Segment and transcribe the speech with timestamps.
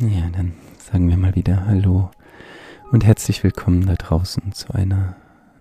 [0.00, 2.12] Ja, dann sagen wir mal wieder Hallo
[2.92, 5.16] und herzlich willkommen da draußen zu einer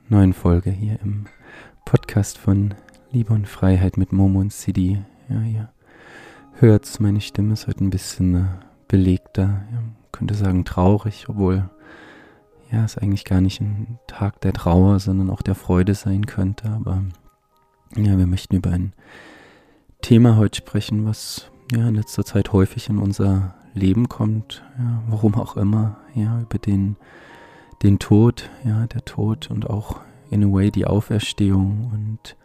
[0.09, 1.25] neuen Folge hier im
[1.85, 2.75] Podcast von
[3.11, 5.03] Liebe und Freiheit mit Momo und Sidi.
[5.27, 5.69] Ja, ihr
[6.53, 8.45] hört meine Stimme ist heute ein bisschen äh,
[8.87, 9.81] belegter, ja,
[10.11, 11.67] könnte sagen traurig, obwohl
[12.71, 16.69] ja, es eigentlich gar nicht ein Tag der Trauer, sondern auch der Freude sein könnte.
[16.69, 17.03] Aber
[17.95, 18.93] ja, wir möchten über ein
[20.03, 25.35] Thema heute sprechen, was ja in letzter Zeit häufig in unser Leben kommt, ja, warum
[25.35, 26.95] auch immer, ja, über den,
[27.83, 32.35] den Tod, ja, der Tod und auch in a way die Auferstehung und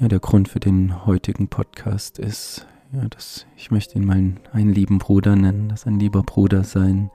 [0.00, 4.72] ja, der Grund für den heutigen Podcast ist, ja, dass ich möchte ihn meinen einen
[4.72, 7.10] lieben Bruder nennen, dass ein lieber Bruder sein,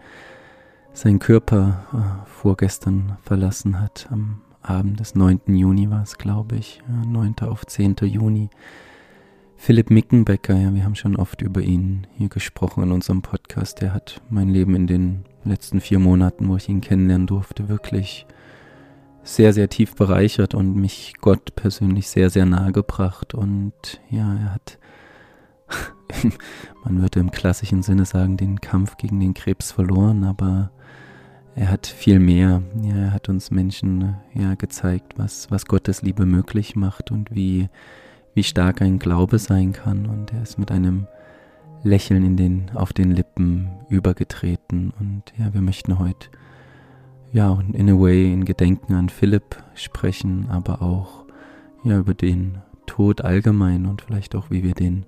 [0.93, 4.07] sein Körper äh, vorgestern verlassen hat.
[4.11, 5.41] Am Abend des 9.
[5.47, 7.35] Juni war es, glaube ich, ja, 9.
[7.41, 7.95] auf 10.
[8.01, 8.49] Juni
[9.65, 13.81] Philipp Mickenbecker, ja, wir haben schon oft über ihn hier gesprochen in unserem Podcast.
[13.81, 18.25] Er hat mein Leben in den letzten vier Monaten, wo ich ihn kennenlernen durfte, wirklich
[19.23, 23.33] sehr, sehr tief bereichert und mich Gott persönlich sehr, sehr nahe gebracht.
[23.33, 23.71] Und
[24.09, 24.79] ja, er hat,
[26.83, 30.71] man würde im klassischen Sinne sagen, den Kampf gegen den Krebs verloren, aber
[31.55, 32.63] er hat viel mehr.
[32.81, 37.69] Ja, er hat uns Menschen ja gezeigt, was, was Gottes Liebe möglich macht und wie
[38.33, 40.05] wie stark ein Glaube sein kann.
[40.05, 41.07] Und er ist mit einem
[41.83, 44.93] Lächeln in den, auf den Lippen übergetreten.
[44.99, 46.29] Und ja, wir möchten heute,
[47.31, 51.25] ja, in a way, in Gedenken an Philipp sprechen, aber auch,
[51.83, 55.05] ja, über den Tod allgemein und vielleicht auch, wie wir den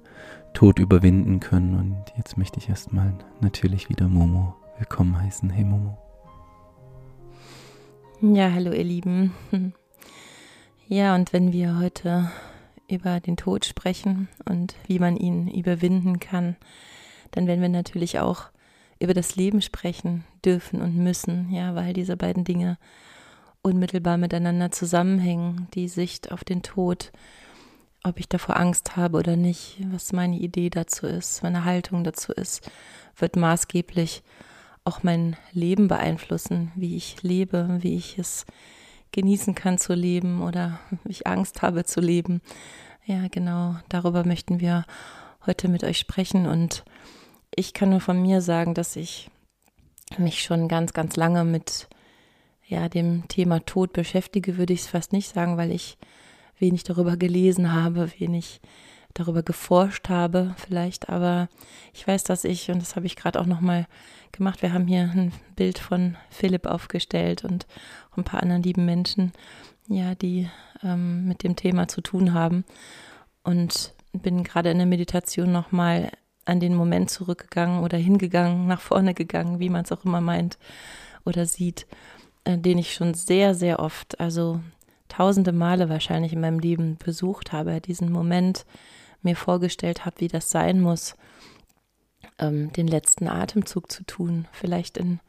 [0.53, 1.75] Tod überwinden können.
[1.75, 5.49] Und jetzt möchte ich erstmal natürlich wieder Momo willkommen heißen.
[5.49, 5.97] Hey Momo.
[8.21, 9.33] Ja, hallo ihr Lieben.
[10.87, 12.29] Ja, und wenn wir heute
[12.87, 16.55] über den Tod sprechen und wie man ihn überwinden kann,
[17.31, 18.49] dann werden wir natürlich auch
[18.99, 22.77] über das Leben sprechen dürfen und müssen, ja, weil diese beiden Dinge
[23.61, 25.67] unmittelbar miteinander zusammenhängen.
[25.73, 27.11] Die Sicht auf den Tod,
[28.03, 32.31] ob ich davor Angst habe oder nicht, was meine Idee dazu ist, meine Haltung dazu
[32.31, 32.69] ist,
[33.17, 34.23] wird maßgeblich
[34.83, 38.45] auch mein Leben beeinflussen, wie ich lebe, wie ich es
[39.11, 42.41] genießen kann zu leben oder ich Angst habe zu leben.
[43.07, 44.83] Ja, genau, darüber möchten wir
[45.45, 46.47] heute mit euch sprechen.
[46.47, 46.83] Und
[47.55, 49.29] ich kann nur von mir sagen, dass ich
[50.17, 51.87] mich schon ganz, ganz lange mit
[52.65, 55.99] ja, dem Thema Tod beschäftige, würde ich es fast nicht sagen, weil ich
[56.57, 58.59] wenig darüber gelesen habe, wenig
[59.13, 61.47] darüber geforscht habe vielleicht, aber
[61.93, 63.87] ich weiß, dass ich, und das habe ich gerade auch nochmal
[64.31, 67.67] gemacht, wir haben hier ein Bild von Philipp aufgestellt und
[68.17, 69.31] ein paar anderen lieben Menschen,
[69.87, 70.49] ja, die
[70.83, 72.65] ähm, mit dem Thema zu tun haben.
[73.43, 76.11] Und bin gerade in der Meditation nochmal
[76.45, 80.57] an den Moment zurückgegangen oder hingegangen, nach vorne gegangen, wie man es auch immer meint
[81.25, 81.87] oder sieht,
[82.43, 84.61] äh, den ich schon sehr, sehr oft, also
[85.07, 88.65] tausende Male wahrscheinlich in meinem Leben besucht habe, diesen Moment,
[89.21, 91.15] mir vorgestellt habe, wie das sein muss,
[92.37, 95.19] ähm, den letzten Atemzug zu tun, vielleicht in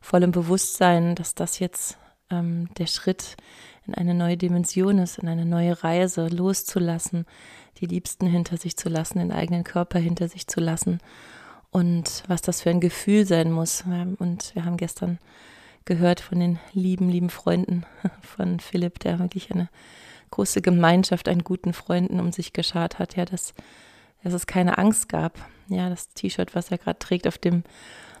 [0.00, 1.98] vollem Bewusstsein, dass das jetzt
[2.30, 3.36] ähm, der Schritt
[3.86, 7.26] in eine neue Dimension ist, in eine neue Reise, loszulassen,
[7.78, 11.00] die Liebsten hinter sich zu lassen, den eigenen Körper hinter sich zu lassen
[11.70, 13.84] und was das für ein Gefühl sein muss.
[14.18, 15.18] Und wir haben gestern
[15.84, 17.84] gehört von den lieben, lieben Freunden
[18.22, 19.68] von Philipp, der wirklich eine
[20.30, 23.54] große Gemeinschaft an guten Freunden um sich geschart hat, ja, dass,
[24.22, 25.38] dass es keine Angst gab.
[25.68, 27.64] Ja, das T-Shirt, was er gerade trägt auf dem,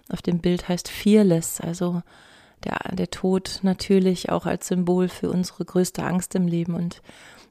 [0.08, 2.02] auf dem Bild heißt Fearless, also
[2.64, 6.74] der, der Tod natürlich auch als Symbol für unsere größte Angst im Leben.
[6.74, 7.02] Und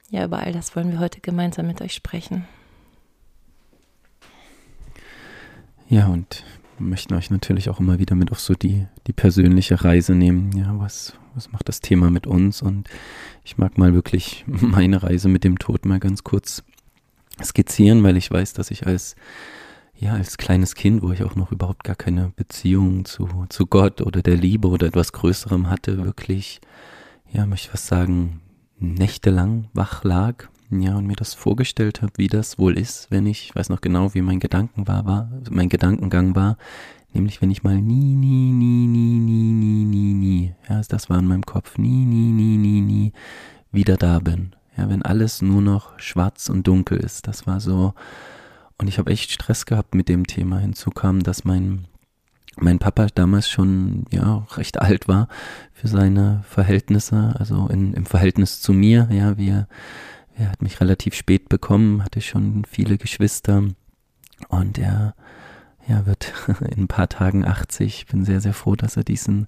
[0.09, 2.47] ja, über all das wollen wir heute gemeinsam mit euch sprechen.
[5.87, 6.43] Ja, und
[6.77, 10.55] möchten euch natürlich auch immer wieder mit auf so die, die persönliche Reise nehmen.
[10.55, 12.61] Ja, was, was macht das Thema mit uns?
[12.61, 12.87] Und
[13.43, 16.63] ich mag mal wirklich meine Reise mit dem Tod mal ganz kurz
[17.43, 19.15] skizzieren, weil ich weiß, dass ich als
[19.99, 24.01] ja, als kleines Kind, wo ich auch noch überhaupt gar keine Beziehung zu, zu Gott
[24.01, 26.61] oder der Liebe oder etwas Größerem hatte, wirklich,
[27.31, 28.39] ja, möchte ich was sagen,
[28.79, 33.45] nächtelang wach lag, ja, und mir das vorgestellt habe, wie das wohl ist, wenn ich,
[33.45, 36.57] ich weiß noch genau, wie mein Gedanken war, war, mein Gedankengang war,
[37.13, 41.19] nämlich wenn ich mal nie, nie, nie, nie, nie, nie, nie, nie, ja, das war
[41.19, 43.11] in meinem Kopf, nie, nie, nie, nie, nie,
[43.71, 44.55] wieder da bin.
[44.77, 47.93] Ja, wenn alles nur noch schwarz und dunkel ist, das war so,
[48.79, 50.59] und ich habe echt Stress gehabt mit dem Thema.
[50.59, 51.85] Hinzu kam, dass mein,
[52.57, 55.27] mein Papa damals schon ja recht alt war
[55.73, 59.09] für seine Verhältnisse, also in, im Verhältnis zu mir.
[59.11, 59.67] Ja, wir,
[60.35, 63.63] er hat mich relativ spät bekommen, hatte schon viele Geschwister
[64.47, 65.13] und er
[65.87, 67.87] ja, wird in ein paar Tagen 80.
[67.87, 69.47] Ich bin sehr, sehr froh, dass er diesen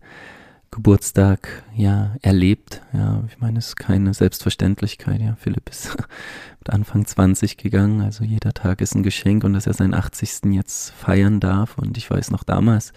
[0.72, 2.82] Geburtstag ja erlebt.
[2.94, 5.22] Ja, ich meine, es ist keine Selbstverständlichkeit.
[5.22, 5.98] Ja, Philipp ist
[6.60, 10.54] mit Anfang 20 gegangen, also jeder Tag ist ein Geschenk und dass er seinen 80.
[10.54, 11.78] jetzt feiern darf.
[11.78, 12.94] Und ich weiß noch damals,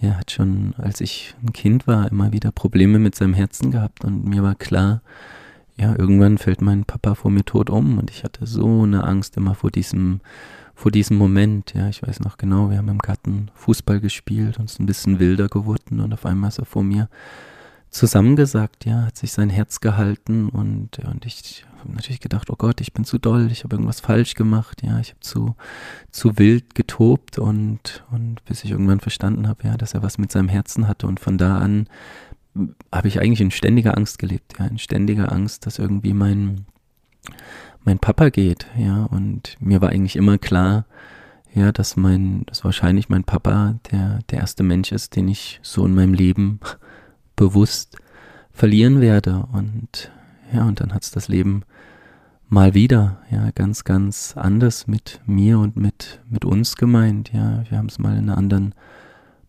[0.00, 4.04] er hat schon, als ich ein Kind war, immer wieder Probleme mit seinem Herzen gehabt
[4.04, 5.02] und mir war klar,
[5.76, 9.36] ja, irgendwann fällt mein Papa vor mir tot um und ich hatte so eine Angst
[9.36, 10.20] immer vor diesem
[10.82, 14.80] vor diesem Moment, ja, ich weiß noch genau, wir haben im Garten Fußball gespielt, uns
[14.80, 17.08] ein bisschen wilder geworden und auf einmal ist er vor mir
[17.90, 22.80] zusammengesagt, ja, hat sich sein Herz gehalten und, und ich habe natürlich gedacht, oh Gott,
[22.80, 25.54] ich bin zu doll, ich habe irgendwas falsch gemacht, ja, ich habe zu,
[26.10, 30.32] zu wild getobt und, und bis ich irgendwann verstanden habe, ja, dass er was mit
[30.32, 31.86] seinem Herzen hatte und von da an
[32.90, 36.66] habe ich eigentlich in ständiger Angst gelebt, ja, in ständiger Angst, dass irgendwie mein,
[37.84, 40.84] mein Papa geht, ja, und mir war eigentlich immer klar,
[41.54, 45.84] ja, dass mein, dass wahrscheinlich mein Papa der, der erste Mensch ist, den ich so
[45.84, 46.60] in meinem Leben
[47.36, 47.98] bewusst
[48.50, 49.46] verlieren werde.
[49.52, 50.10] Und
[50.52, 51.62] ja, und dann hat's das Leben
[52.48, 57.32] mal wieder, ja, ganz, ganz anders mit mir und mit, mit uns gemeint.
[57.32, 58.74] Ja, wir haben es mal in einer anderen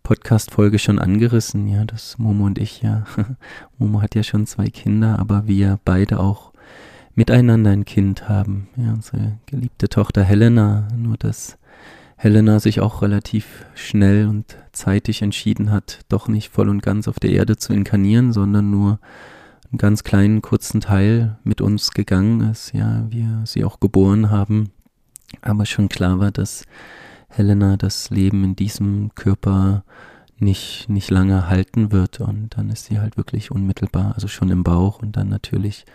[0.03, 3.05] Podcast-Folge schon angerissen, ja, dass Momo und ich ja,
[3.77, 6.52] Momo hat ja schon zwei Kinder, aber wir beide auch
[7.15, 8.67] miteinander ein Kind haben.
[8.75, 11.57] Ja, unsere geliebte Tochter Helena, nur dass
[12.17, 17.19] Helena sich auch relativ schnell und zeitig entschieden hat, doch nicht voll und ganz auf
[17.19, 18.99] der Erde zu inkarnieren, sondern nur
[19.71, 22.73] einen ganz kleinen, kurzen Teil mit uns gegangen ist.
[22.73, 24.71] Ja, wir sie auch geboren haben,
[25.41, 26.65] aber schon klar war, dass
[27.27, 29.83] Helena das Leben in diesem Körper
[30.37, 34.63] nicht, nicht lange halten wird und dann ist sie halt wirklich unmittelbar, also schon im
[34.63, 35.85] Bauch und dann natürlich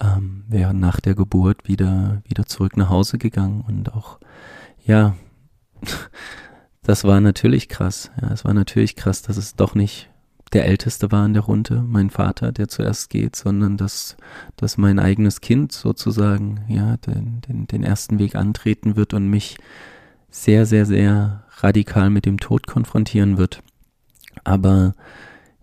[0.00, 4.18] ähm, wäre nach der Geburt wieder, wieder zurück nach Hause gegangen und auch,
[4.84, 5.16] ja,
[6.82, 8.10] das war natürlich krass.
[8.20, 10.10] Ja, es war natürlich krass, dass es doch nicht
[10.52, 14.16] der Älteste war in der Runde, mein Vater, der zuerst geht, sondern dass,
[14.56, 19.58] dass mein eigenes Kind sozusagen, ja, den, den, den ersten Weg antreten wird und mich
[20.30, 23.62] sehr, sehr, sehr radikal mit dem Tod konfrontieren wird.
[24.44, 24.94] Aber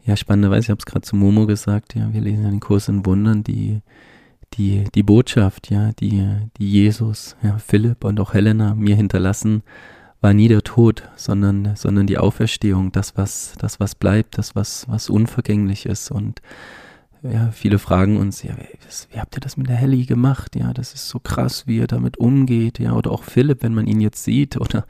[0.03, 2.87] ja, spannenderweise, ich habe es gerade zu Momo gesagt, ja, wir lesen ja den Kurs
[2.87, 3.81] in Wundern, die,
[4.57, 6.25] die, die Botschaft, ja, die,
[6.57, 9.63] die Jesus, ja, Philipp und auch Helena mir hinterlassen,
[10.21, 14.87] war nie der Tod, sondern, sondern die Auferstehung, das, was, das, was bleibt, das, was,
[14.89, 16.09] was unvergänglich ist.
[16.09, 16.41] Und
[17.21, 18.55] ja, viele fragen uns, ja,
[19.11, 20.55] wie habt ihr das mit der Helly gemacht?
[20.55, 23.87] Ja, das ist so krass, wie er damit umgeht, ja, oder auch Philipp, wenn man
[23.87, 24.85] ihn jetzt sieht, oder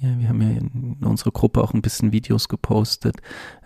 [0.00, 3.16] ja, wir haben ja in unserer Gruppe auch ein bisschen Videos gepostet.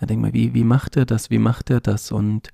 [0.00, 1.30] Da denkt man, wie, wie macht er das?
[1.30, 2.10] Wie macht er das?
[2.10, 2.50] Und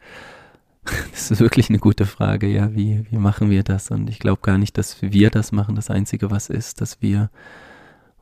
[1.12, 3.90] Das ist wirklich eine gute Frage, ja, wie, wie machen wir das?
[3.90, 5.76] Und ich glaube gar nicht, dass wir das machen.
[5.76, 7.30] Das Einzige, was ist, dass wir,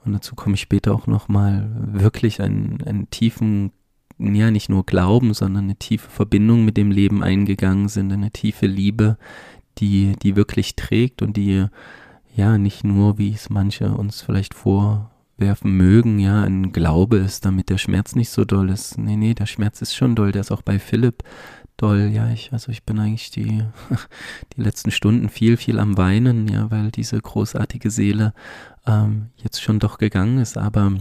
[0.05, 3.73] und dazu komme ich später auch nochmal, wirklich einen, einen tiefen,
[4.19, 8.67] ja, nicht nur Glauben, sondern eine tiefe Verbindung mit dem Leben eingegangen sind, eine tiefe
[8.67, 9.17] Liebe,
[9.79, 11.67] die, die wirklich trägt und die,
[12.35, 17.69] ja, nicht nur, wie es manche uns vielleicht vorwerfen mögen, ja, ein Glaube ist, damit
[17.69, 18.99] der Schmerz nicht so doll ist.
[18.99, 21.23] Nee, nee, der Schmerz ist schon doll, der ist auch bei Philipp
[21.78, 22.11] doll.
[22.12, 23.64] Ja, ich, also ich bin eigentlich die,
[24.56, 28.35] die letzten Stunden viel, viel am Weinen, ja, weil diese großartige Seele
[28.87, 30.92] ähm, jetzt schon doch gegangen ist, aber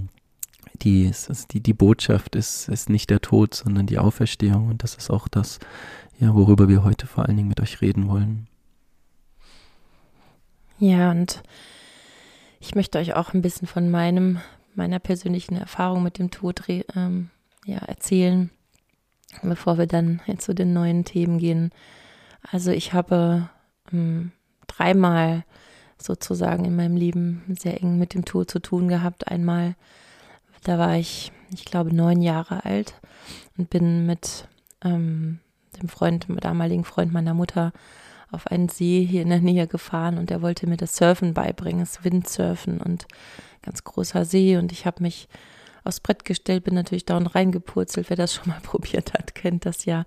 [0.81, 1.11] die,
[1.51, 5.27] die, die Botschaft ist, ist nicht der Tod, sondern die Auferstehung und das ist auch
[5.27, 5.59] das,
[6.19, 8.47] ja, worüber wir heute vor allen Dingen mit euch reden wollen.
[10.79, 11.41] Ja, und
[12.59, 14.39] ich möchte euch auch ein bisschen von meinem,
[14.75, 16.61] meiner persönlichen Erfahrung mit dem Tod
[16.95, 17.29] ähm,
[17.65, 18.51] ja, erzählen
[19.43, 21.71] bevor wir dann zu den neuen Themen gehen.
[22.41, 23.49] Also ich habe
[23.91, 24.31] ähm,
[24.67, 25.43] dreimal
[25.97, 29.27] sozusagen in meinem Leben sehr eng mit dem Tod zu tun gehabt.
[29.27, 29.75] Einmal,
[30.63, 32.95] da war ich, ich glaube, neun Jahre alt
[33.57, 34.47] und bin mit
[34.83, 35.39] ähm,
[35.79, 37.73] dem Freund, dem damaligen Freund meiner Mutter
[38.31, 41.79] auf einen See hier in der Nähe gefahren und er wollte mir das Surfen beibringen,
[41.79, 43.07] das Windsurfen und
[43.61, 45.27] ganz großer See und ich habe mich
[45.87, 48.09] aufs Brett gestellt, bin natürlich da und reingepurzelt.
[48.09, 50.05] Wer das schon mal probiert hat, kennt das ja.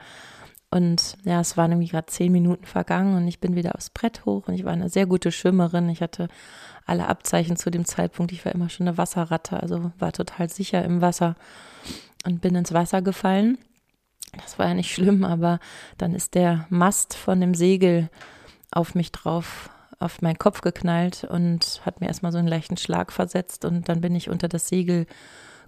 [0.71, 4.25] Und ja, es waren irgendwie gerade zehn Minuten vergangen und ich bin wieder aufs Brett
[4.25, 5.89] hoch und ich war eine sehr gute Schwimmerin.
[5.89, 6.29] Ich hatte
[6.87, 8.31] alle Abzeichen zu dem Zeitpunkt.
[8.31, 11.35] Ich war immer schon eine Wasserratte, also war total sicher im Wasser
[12.25, 13.59] und bin ins Wasser gefallen.
[14.33, 15.59] Das war ja nicht schlimm, aber
[15.99, 18.09] dann ist der Mast von dem Segel
[18.71, 23.11] auf mich drauf, auf meinen Kopf geknallt und hat mir erstmal so einen leichten Schlag
[23.11, 25.07] versetzt und dann bin ich unter das Segel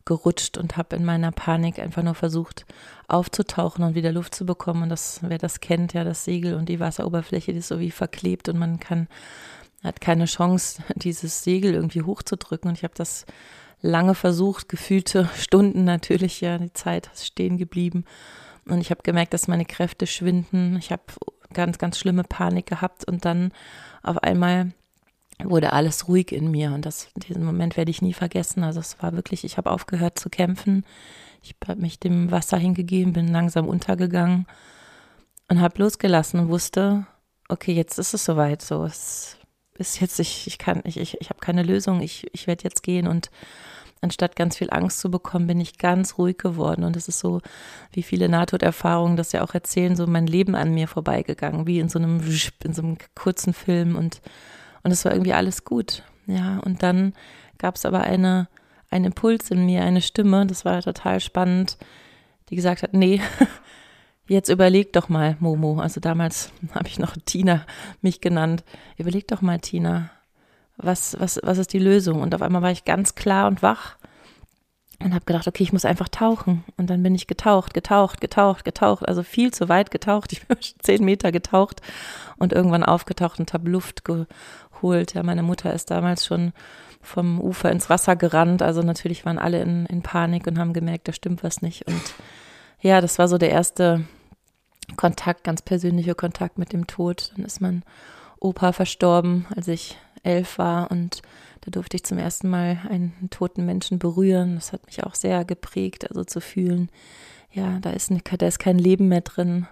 [0.04, 2.66] gerutscht und habe in meiner Panik einfach nur versucht
[3.08, 4.84] aufzutauchen und wieder Luft zu bekommen.
[4.84, 7.90] Und das, wer das kennt, ja, das Segel und die Wasseroberfläche, die ist so wie
[7.90, 9.08] verklebt und man kann,
[9.82, 12.70] hat keine Chance, dieses Segel irgendwie hochzudrücken.
[12.70, 13.26] Und ich habe das
[13.80, 18.04] lange versucht, gefühlte Stunden natürlich, ja, die Zeit ist stehen geblieben.
[18.66, 20.76] Und ich habe gemerkt, dass meine Kräfte schwinden.
[20.76, 21.02] Ich habe
[21.52, 23.52] ganz, ganz schlimme Panik gehabt und dann
[24.02, 24.72] auf einmal
[25.42, 28.64] wurde alles ruhig in mir und das, diesen Moment werde ich nie vergessen.
[28.64, 30.84] Also es war wirklich, ich habe aufgehört zu kämpfen.
[31.42, 34.46] Ich habe mich dem Wasser hingegeben, bin langsam untergegangen
[35.48, 37.06] und habe losgelassen und wusste,
[37.48, 38.62] okay, jetzt ist es soweit.
[38.62, 39.36] So, es
[39.74, 42.82] ist jetzt, ich, ich kann, ich, ich, ich habe keine Lösung, ich, ich werde jetzt
[42.82, 43.30] gehen und
[44.00, 46.84] anstatt ganz viel Angst zu bekommen, bin ich ganz ruhig geworden.
[46.84, 47.40] Und es ist so,
[47.92, 51.88] wie viele Nahtoderfahrungen das ja auch erzählen, so mein Leben an mir vorbeigegangen, wie in
[51.88, 52.20] so einem,
[52.64, 54.20] in so einem kurzen Film und,
[54.82, 56.02] und es war irgendwie alles gut.
[56.26, 57.14] Ja, und dann
[57.58, 58.48] gab es aber eine,
[58.90, 61.78] einen Impuls in mir, eine Stimme, das war total spannend,
[62.48, 63.20] die gesagt hat, nee,
[64.28, 65.80] jetzt überleg doch mal, Momo.
[65.80, 67.64] Also damals habe ich noch Tina
[68.00, 68.64] mich genannt.
[68.96, 70.10] Überleg doch mal, Tina,
[70.76, 72.20] was, was, was ist die Lösung?
[72.20, 73.96] Und auf einmal war ich ganz klar und wach
[75.04, 76.64] und habe gedacht, okay, ich muss einfach tauchen.
[76.76, 80.32] Und dann bin ich getaucht, getaucht, getaucht, getaucht, also viel zu weit getaucht.
[80.42, 81.80] Ich bin zehn Meter getaucht
[82.36, 85.14] und irgendwann aufgetaucht und habe Luft geholt.
[85.14, 86.52] Ja, meine Mutter ist damals schon
[87.00, 88.62] vom Ufer ins Wasser gerannt.
[88.62, 91.86] Also natürlich waren alle in, in Panik und haben gemerkt, da stimmt was nicht.
[91.86, 92.02] Und
[92.80, 94.04] ja, das war so der erste
[94.96, 97.32] Kontakt, ganz persönlicher Kontakt mit dem Tod.
[97.36, 97.82] Dann ist mein
[98.40, 101.22] Opa verstorben, als ich elf war und
[101.62, 104.56] da durfte ich zum ersten Mal einen toten Menschen berühren.
[104.56, 106.90] Das hat mich auch sehr geprägt, also zu fühlen,
[107.52, 109.66] ja, da ist, da ist kein Leben mehr drin,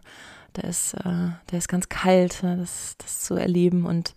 [0.53, 1.03] da ist, äh,
[1.47, 3.87] da ist ganz kalt, ne, das, das zu erleben.
[3.87, 4.15] Und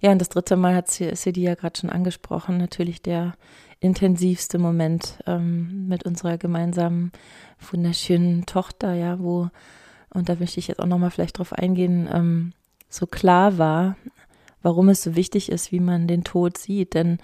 [0.00, 3.34] ja, und das dritte Mal hat sie die ja gerade schon angesprochen, natürlich der
[3.80, 7.12] intensivste Moment ähm, mit unserer gemeinsamen
[7.70, 9.50] wunderschönen Tochter, ja, wo,
[10.10, 12.52] und da möchte ich jetzt auch nochmal vielleicht drauf eingehen, ähm,
[12.88, 13.96] so klar war,
[14.64, 16.94] warum es so wichtig ist, wie man den Tod sieht.
[16.94, 17.18] Denn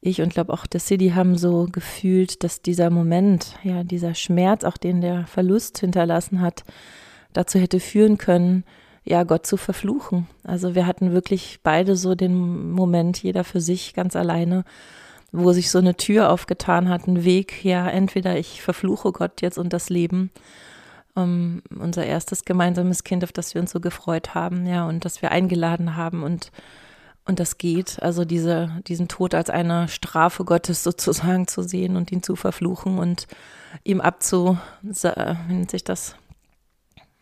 [0.00, 4.62] ich und glaube auch der City haben so gefühlt, dass dieser Moment, ja, dieser Schmerz,
[4.62, 6.62] auch den der Verlust hinterlassen hat,
[7.32, 8.64] dazu hätte führen können,
[9.04, 10.26] ja, Gott zu verfluchen.
[10.44, 14.64] Also wir hatten wirklich beide so den Moment, jeder für sich ganz alleine,
[15.32, 19.58] wo sich so eine Tür aufgetan hat, ein Weg, ja, entweder ich verfluche Gott jetzt
[19.58, 20.30] und das Leben,
[21.16, 25.22] um, unser erstes gemeinsames Kind, auf das wir uns so gefreut haben, ja, und das
[25.22, 26.52] wir eingeladen haben und
[27.28, 32.12] und das geht, also diese, diesen Tod als eine Strafe Gottes sozusagen zu sehen und
[32.12, 33.26] ihn zu verfluchen und
[33.82, 36.14] ihm abzu, wenn sich das,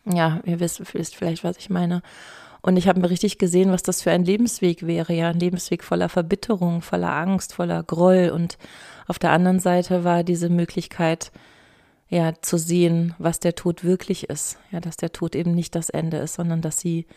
[0.05, 2.03] ja, ihr wisst, wisst vielleicht, was ich meine.
[2.61, 5.83] Und ich habe mir richtig gesehen, was das für ein Lebensweg wäre, ja, ein Lebensweg
[5.83, 8.31] voller Verbitterung, voller Angst, voller Groll.
[8.33, 8.57] Und
[9.07, 11.31] auf der anderen Seite war diese Möglichkeit,
[12.07, 14.57] ja, zu sehen, was der Tod wirklich ist.
[14.71, 17.07] Ja, dass der Tod eben nicht das Ende ist, sondern dass sie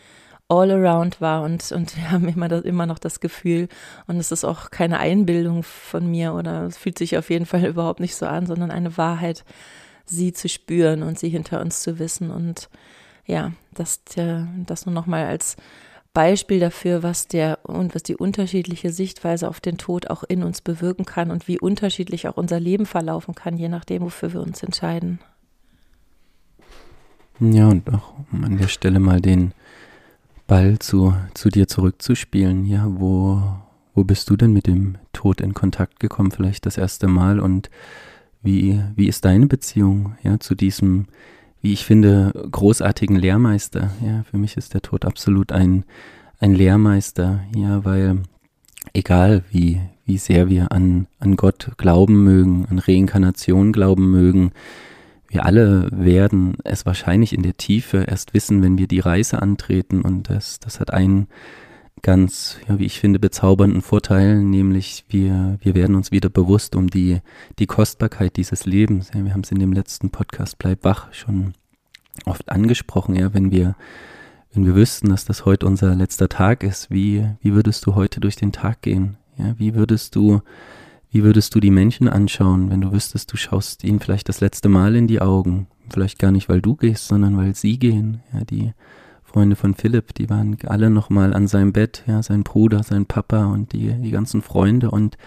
[0.49, 3.69] all around war und, und wir haben immer, das, immer noch das Gefühl,
[4.07, 7.65] und es ist auch keine Einbildung von mir oder es fühlt sich auf jeden Fall
[7.67, 9.45] überhaupt nicht so an, sondern eine Wahrheit,
[10.05, 12.69] sie zu spüren und sie hinter uns zu wissen und
[13.27, 14.01] ja, das,
[14.65, 15.55] das nur nochmal als
[16.13, 20.61] Beispiel dafür, was der und was die unterschiedliche Sichtweise auf den Tod auch in uns
[20.61, 24.63] bewirken kann und wie unterschiedlich auch unser Leben verlaufen kann, je nachdem, wofür wir uns
[24.63, 25.19] entscheiden.
[27.39, 29.53] Ja, und auch um an der Stelle mal den
[30.47, 32.65] Ball zu, zu dir zurückzuspielen.
[32.65, 33.41] Ja, wo,
[33.93, 36.31] wo bist du denn mit dem Tod in Kontakt gekommen?
[36.31, 37.69] Vielleicht das erste Mal und
[38.41, 41.07] wie, wie ist deine Beziehung ja, zu diesem
[41.61, 43.91] wie ich finde, großartigen Lehrmeister.
[44.05, 45.83] Ja, für mich ist der Tod absolut ein,
[46.39, 48.23] ein Lehrmeister, ja, weil
[48.93, 54.51] egal wie, wie sehr wir an, an Gott glauben mögen, an Reinkarnation glauben mögen,
[55.29, 60.01] wir alle werden es wahrscheinlich in der Tiefe erst wissen, wenn wir die Reise antreten.
[60.01, 61.27] Und das, das hat einen
[62.01, 66.89] ganz, ja, wie ich finde, bezaubernden Vorteil, nämlich wir, wir werden uns wieder bewusst um
[66.89, 67.19] die,
[67.59, 69.11] die Kostbarkeit dieses Lebens.
[69.13, 71.53] Ja, wir haben es in dem letzten Podcast Bleib wach schon
[72.25, 73.75] oft angesprochen, ja, wenn wir,
[74.53, 78.19] wenn wir wüssten, dass das heute unser letzter Tag ist, wie, wie würdest du heute
[78.19, 79.17] durch den Tag gehen?
[79.37, 80.41] Ja, wie würdest du,
[81.11, 84.69] wie würdest du die Menschen anschauen, wenn du wüsstest, du schaust ihnen vielleicht das letzte
[84.69, 85.67] Mal in die Augen?
[85.89, 88.73] Vielleicht gar nicht, weil du gehst, sondern weil sie gehen, ja, die,
[89.29, 93.45] Freunde von Philipp, die waren alle nochmal an seinem Bett, ja, sein Bruder, sein Papa
[93.45, 95.17] und die, die ganzen Freunde und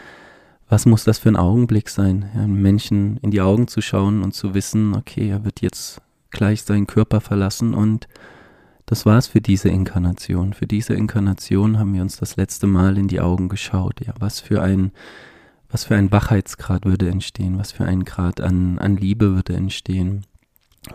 [0.69, 4.33] was muss das für ein Augenblick sein, ja, Menschen in die Augen zu schauen und
[4.35, 8.09] zu wissen, okay, er wird jetzt gleich seinen Körper verlassen und
[8.87, 10.53] das war's für diese Inkarnation.
[10.53, 14.05] Für diese Inkarnation haben wir uns das letzte Mal in die Augen geschaut.
[14.05, 14.91] Ja, was für ein,
[15.71, 20.27] was für ein Wachheitsgrad würde entstehen, was für ein Grad an, an Liebe würde entstehen.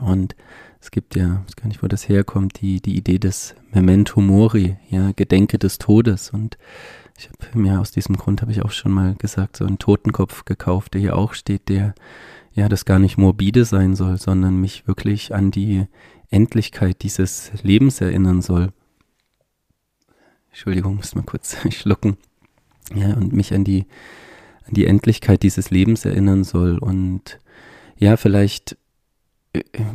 [0.01, 0.35] Und
[0.79, 4.21] es gibt ja, ich weiß gar nicht, wo das herkommt, die, die Idee des Memento
[4.21, 6.29] Mori, ja, Gedenke des Todes.
[6.29, 6.57] Und
[7.17, 10.45] ich habe mir aus diesem Grund habe ich auch schon mal gesagt, so einen Totenkopf
[10.45, 11.95] gekauft, der hier auch steht, der
[12.53, 15.85] ja das gar nicht morbide sein soll, sondern mich wirklich an die
[16.29, 18.71] Endlichkeit dieses Lebens erinnern soll.
[20.49, 22.17] Entschuldigung, muss mal kurz schlucken.
[22.95, 23.85] Ja, und mich an die,
[24.65, 26.77] an die Endlichkeit dieses Lebens erinnern soll.
[26.77, 27.39] Und
[27.97, 28.77] ja, vielleicht,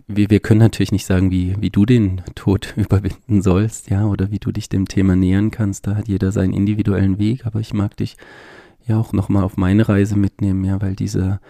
[0.07, 4.31] wir, wir können natürlich nicht sagen, wie, wie du den Tod überwinden sollst, ja, oder
[4.31, 5.87] wie du dich dem Thema nähern kannst.
[5.87, 8.17] Da hat jeder seinen individuellen Weg, aber ich mag dich
[8.87, 11.41] ja auch nochmal auf meine Reise mitnehmen, ja, weil diese,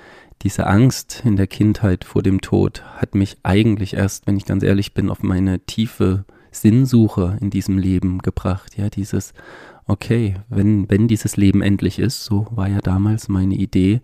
[0.42, 4.62] diese Angst in der Kindheit vor dem Tod hat mich eigentlich erst, wenn ich ganz
[4.62, 8.76] ehrlich bin, auf meine tiefe Sinnsuche in diesem Leben gebracht.
[8.76, 9.32] Ja, dieses,
[9.86, 14.00] okay, wenn, wenn dieses Leben endlich ist, so war ja damals meine Idee,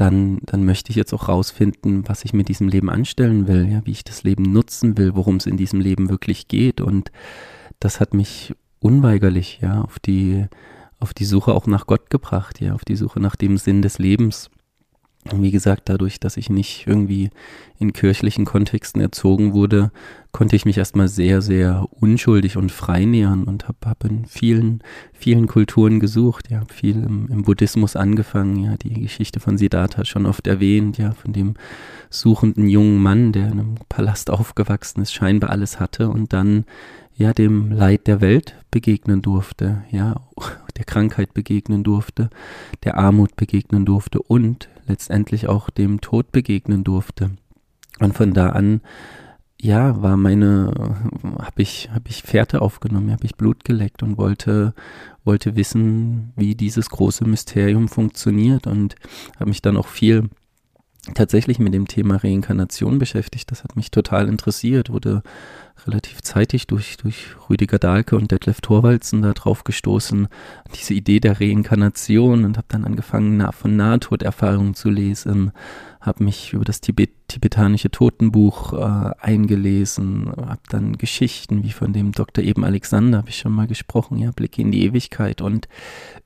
[0.00, 3.82] dann, dann möchte ich jetzt auch rausfinden, was ich mit diesem Leben anstellen will, ja,
[3.84, 6.80] wie ich das Leben nutzen will, worum es in diesem Leben wirklich geht.
[6.80, 7.12] Und
[7.80, 10.46] das hat mich unweigerlich, ja, auf die,
[10.98, 13.98] auf die Suche auch nach Gott gebracht, ja, auf die Suche nach dem Sinn des
[13.98, 14.50] Lebens.
[15.30, 17.28] Und wie gesagt, dadurch, dass ich nicht irgendwie
[17.78, 19.90] in kirchlichen Kontexten erzogen wurde,
[20.32, 24.82] konnte ich mich erstmal sehr, sehr unschuldig und frei nähern und habe hab in vielen,
[25.12, 26.50] vielen Kulturen gesucht.
[26.50, 28.64] Ja, habe viel im, im, Buddhismus angefangen.
[28.64, 30.96] Ja, die Geschichte von Siddhartha schon oft erwähnt.
[30.96, 31.54] Ja, von dem
[32.08, 36.64] suchenden jungen Mann, der in einem Palast aufgewachsen ist, scheinbar alles hatte und dann
[37.14, 39.84] ja dem Leid der Welt begegnen durfte.
[39.90, 40.22] Ja,
[40.78, 42.30] der Krankheit begegnen durfte,
[42.84, 47.30] der Armut begegnen durfte und letztendlich auch dem Tod begegnen durfte.
[47.98, 48.80] Und von da an,
[49.60, 50.72] ja, war meine,
[51.38, 54.74] habe ich, habe ich Fährte aufgenommen, habe ich Blut geleckt und wollte,
[55.24, 58.96] wollte wissen, wie dieses große Mysterium funktioniert und
[59.38, 60.30] habe mich dann auch viel
[61.14, 63.50] tatsächlich mit dem Thema Reinkarnation beschäftigt.
[63.50, 65.22] Das hat mich total interessiert, wurde
[65.86, 70.28] relativ zeitig durch, durch Rüdiger Dahlke und Detlef Thorwaldsen da drauf gestoßen,
[70.74, 75.52] diese Idee der Reinkarnation und habe dann angefangen, nah, von Nahtoderfahrungen zu lesen,
[76.00, 82.12] habe mich über das Tibet, tibetanische Totenbuch äh, eingelesen, habe dann Geschichten wie von dem
[82.12, 82.42] Dr.
[82.42, 85.68] Eben Alexander, habe ich schon mal gesprochen, ja, Blicke in die Ewigkeit und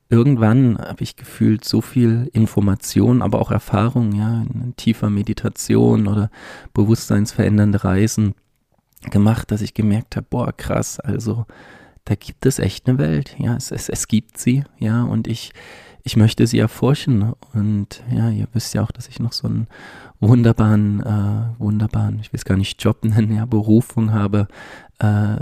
[0.09, 6.29] irgendwann habe ich gefühlt so viel Information, aber auch Erfahrung, ja, in tiefer Meditation oder
[6.73, 8.35] bewusstseinsverändernde Reisen
[9.11, 11.45] gemacht, dass ich gemerkt habe, boah, krass, also
[12.05, 15.51] da gibt es echt eine Welt, ja, es, es, es gibt sie, ja, und ich,
[16.03, 17.33] ich möchte sie erforschen.
[17.53, 19.67] Und ja, ihr wisst ja auch, dass ich noch so einen
[20.19, 24.47] wunderbaren, äh, wunderbaren, ich will es gar nicht Job nennen, ja, Berufung habe,
[24.99, 25.37] äh,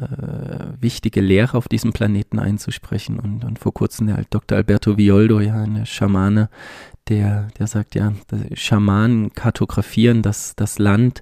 [0.79, 3.19] wichtige Lehre auf diesem Planeten einzusprechen.
[3.19, 4.57] Und, und vor kurzem der Dr.
[4.57, 6.49] Alberto Violdo, ja, eine Schamane,
[7.09, 8.13] der, der sagt ja,
[8.53, 11.21] Schamanen kartografieren das, das Land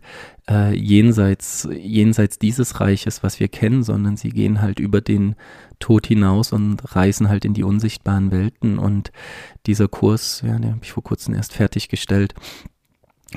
[0.49, 5.35] äh, jenseits, jenseits dieses Reiches, was wir kennen, sondern sie gehen halt über den
[5.79, 8.77] Tod hinaus und reisen halt in die unsichtbaren Welten.
[8.77, 9.11] Und
[9.65, 12.35] dieser Kurs, ja, den habe ich vor kurzem erst fertiggestellt,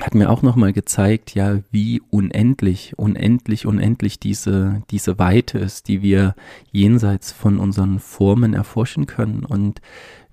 [0.01, 6.01] hat mir auch nochmal gezeigt, ja, wie unendlich, unendlich, unendlich diese, diese Weite ist, die
[6.01, 6.35] wir
[6.71, 9.45] jenseits von unseren Formen erforschen können.
[9.45, 9.79] Und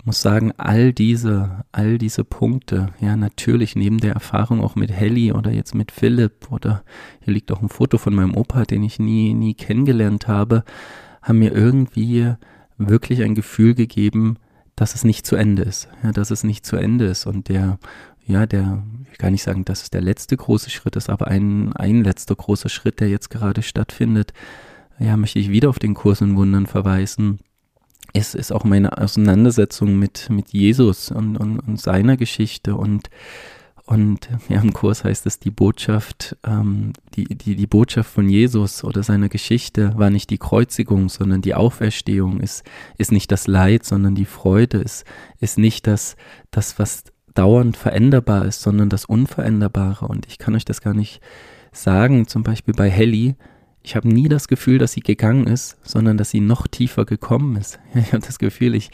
[0.05, 5.33] muss sagen, all diese, all diese Punkte, ja, natürlich neben der Erfahrung auch mit Helly
[5.33, 6.83] oder jetzt mit Philipp oder
[7.21, 10.65] hier liegt auch ein Foto von meinem Opa, den ich nie, nie kennengelernt habe,
[11.23, 12.35] haben mir irgendwie
[12.79, 14.39] wirklich ein Gefühl gegeben,
[14.75, 17.79] dass es nicht zu Ende ist, ja, dass es nicht zu Ende ist und der,
[18.27, 18.83] ja, der,
[19.23, 22.69] kann nicht sagen, dass es der letzte große Schritt ist, aber ein, ein letzter großer
[22.69, 24.33] Schritt, der jetzt gerade stattfindet,
[24.99, 27.39] ja, möchte ich wieder auf den Kurs in Wundern verweisen.
[28.13, 33.11] Es ist auch meine Auseinandersetzung mit, mit Jesus und, und, und seiner Geschichte und
[33.85, 38.85] und ja, im Kurs heißt es, die Botschaft, ähm, die, die, die Botschaft von Jesus
[38.85, 42.63] oder seiner Geschichte war nicht die Kreuzigung, sondern die Auferstehung, ist,
[42.97, 45.05] ist nicht das Leid, sondern die Freude, ist,
[45.41, 46.17] ist nicht das,
[46.53, 50.07] das, was dauernd veränderbar ist, sondern das Unveränderbare.
[50.07, 51.21] Und ich kann euch das gar nicht
[51.73, 53.37] sagen, zum Beispiel bei Helly,
[53.83, 57.57] ich habe nie das Gefühl, dass sie gegangen ist, sondern dass sie noch tiefer gekommen
[57.57, 57.79] ist.
[57.95, 58.91] Ich habe das Gefühl, ich,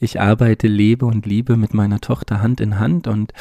[0.00, 3.32] ich arbeite, lebe und liebe mit meiner Tochter Hand in Hand und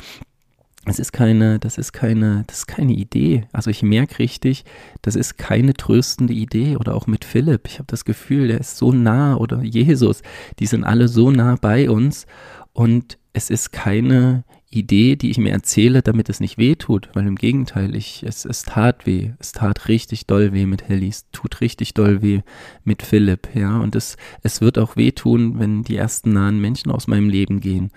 [0.85, 3.45] es ist keine, das ist keine, das ist keine Idee.
[3.51, 4.65] Also ich merke richtig,
[5.03, 6.75] das ist keine tröstende Idee.
[6.75, 7.67] Oder auch mit Philipp.
[7.67, 10.23] Ich habe das Gefühl, der ist so nah oder Jesus,
[10.57, 12.25] die sind alle so nah bei uns
[12.73, 17.27] und es ist keine Idee, die ich mir erzähle, damit es nicht weh tut, weil
[17.27, 21.29] im Gegenteil, ich, es, es tat weh, es tat richtig doll weh mit Helly, es
[21.31, 22.41] tut richtig doll weh
[22.85, 26.91] mit Philipp, ja, und es, es wird auch weh tun, wenn die ersten nahen Menschen
[26.91, 27.91] aus meinem Leben gehen.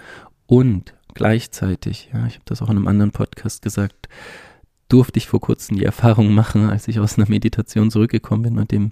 [0.47, 4.09] Und gleichzeitig, ja, ich habe das auch in einem anderen Podcast gesagt,
[4.89, 8.71] durfte ich vor kurzem die Erfahrung machen, als ich aus einer Meditation zurückgekommen bin und
[8.71, 8.91] dem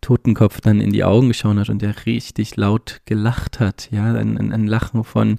[0.00, 4.36] Totenkopf dann in die Augen geschaut hat und der richtig laut gelacht hat, ja, ein,
[4.36, 5.38] ein, ein Lachen von,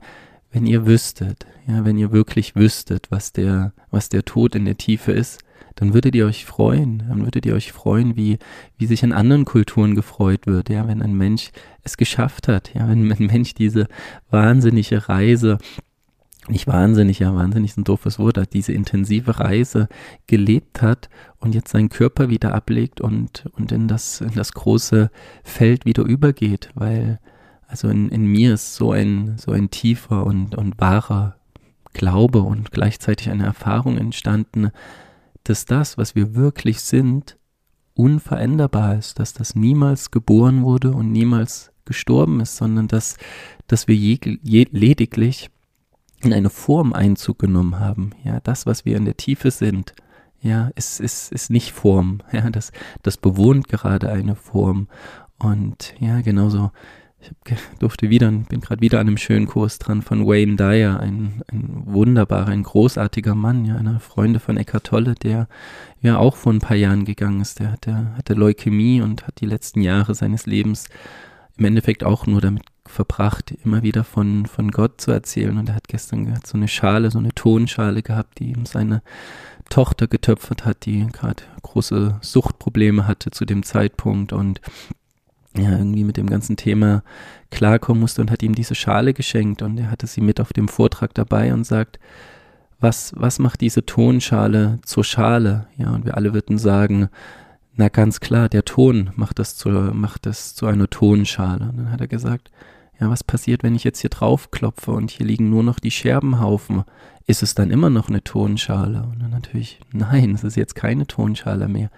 [0.52, 4.78] wenn ihr wüsstet, ja, wenn ihr wirklich wüsstet, was der, was der Tod in der
[4.78, 5.40] Tiefe ist,
[5.76, 8.38] dann würdet ihr euch freuen, dann würdet ihr euch freuen, wie,
[8.78, 11.52] wie sich in anderen Kulturen gefreut wird, ja, wenn ein Mensch
[11.84, 13.88] es geschafft hat, ja, wenn ein Mensch diese
[14.30, 15.58] wahnsinnige Reise
[16.48, 19.88] nicht wahnsinnig, ja, wahnsinnig ist ein doofes Wort, hat diese intensive Reise
[20.28, 21.10] gelebt hat
[21.40, 25.12] und jetzt seinen Körper wieder ablegt und, und in das, in das große
[25.44, 27.20] Feld wieder übergeht, weil,
[27.72, 31.38] also in, in mir ist so ein, so ein tiefer und, und wahrer
[31.94, 34.72] Glaube und gleichzeitig eine Erfahrung entstanden,
[35.46, 37.38] dass das, was wir wirklich sind,
[37.94, 43.18] unveränderbar ist, dass das niemals geboren wurde und niemals gestorben ist, sondern dass,
[43.68, 45.50] dass wir je, je, lediglich
[46.22, 48.12] in eine Form Einzug genommen haben.
[48.24, 49.94] Ja, das, was wir in der Tiefe sind,
[50.42, 52.20] ja, ist, ist, ist nicht Form.
[52.34, 54.90] Ja, das, das bewohnt gerade eine Form.
[55.40, 56.72] Und ja, genauso,
[57.22, 61.44] ich durfte wieder, bin gerade wieder an einem schönen Kurs dran von Wayne Dyer, ein,
[61.52, 65.48] ein wunderbarer, ein großartiger Mann, ja, einer Freunde von Eckhart Tolle, der
[66.02, 67.60] ja auch vor ein paar Jahren gegangen ist.
[67.60, 70.88] Der hatte, hatte Leukämie und hat die letzten Jahre seines Lebens
[71.58, 75.58] im Endeffekt auch nur damit verbracht, immer wieder von, von Gott zu erzählen.
[75.58, 79.02] Und er hat gestern so eine Schale, so eine Tonschale gehabt, die ihm seine
[79.70, 84.60] Tochter getöpfert hat, die gerade große Suchtprobleme hatte zu dem Zeitpunkt und
[85.56, 87.04] ja, irgendwie mit dem ganzen Thema
[87.50, 90.68] klarkommen musste und hat ihm diese Schale geschenkt und er hatte sie mit auf dem
[90.68, 92.00] Vortrag dabei und sagt,
[92.80, 95.68] was, was macht diese Tonschale zur Schale?
[95.78, 97.10] Ja, und wir alle würden sagen,
[97.76, 101.70] na ganz klar, der Ton macht das zu, macht das zu einer Tonschale.
[101.70, 102.52] Und dann hat er gesagt,
[103.00, 106.84] ja, was passiert, wenn ich jetzt hier draufklopfe und hier liegen nur noch die Scherbenhaufen?
[107.28, 109.04] Ist es dann immer noch eine Tonschale?
[109.04, 111.90] Und dann natürlich, nein, es ist jetzt keine Tonschale mehr.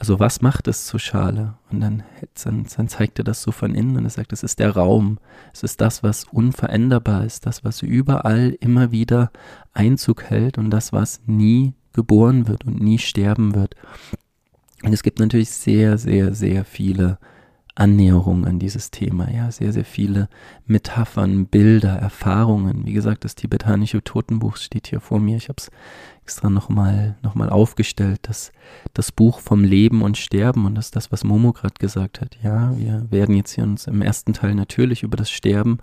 [0.00, 1.58] Also was macht es zur Schale?
[1.70, 2.02] Und dann,
[2.42, 5.18] dann, dann zeigt er das so von innen und er sagt, es ist der Raum.
[5.52, 9.30] Es ist das, was unveränderbar ist, das, was überall immer wieder
[9.74, 13.74] Einzug hält und das, was nie geboren wird und nie sterben wird.
[14.82, 17.18] Und es gibt natürlich sehr, sehr, sehr viele
[17.74, 19.30] Annäherung an dieses Thema.
[19.30, 20.28] Ja, sehr, sehr viele
[20.66, 22.86] Metaphern, Bilder, Erfahrungen.
[22.86, 25.36] Wie gesagt, das tibetanische Totenbuch steht hier vor mir.
[25.36, 25.70] Ich habe es
[26.22, 28.20] extra nochmal noch mal aufgestellt.
[28.22, 28.52] Das,
[28.94, 32.36] das Buch vom Leben und Sterben und das ist das, was Momo gerade gesagt hat.
[32.42, 35.78] Ja, wir werden jetzt hier uns im ersten Teil natürlich über das Sterben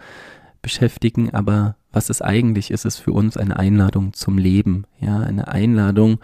[0.61, 4.85] beschäftigen, aber was es eigentlich ist, ist für uns eine Einladung zum Leben.
[4.99, 6.19] Ja, eine Einladung.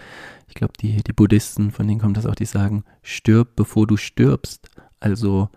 [0.47, 3.97] Ich glaube, die, die Buddhisten, von denen kommt das auch, die sagen, stirb, bevor du
[3.97, 4.69] stirbst.
[5.03, 5.49] Also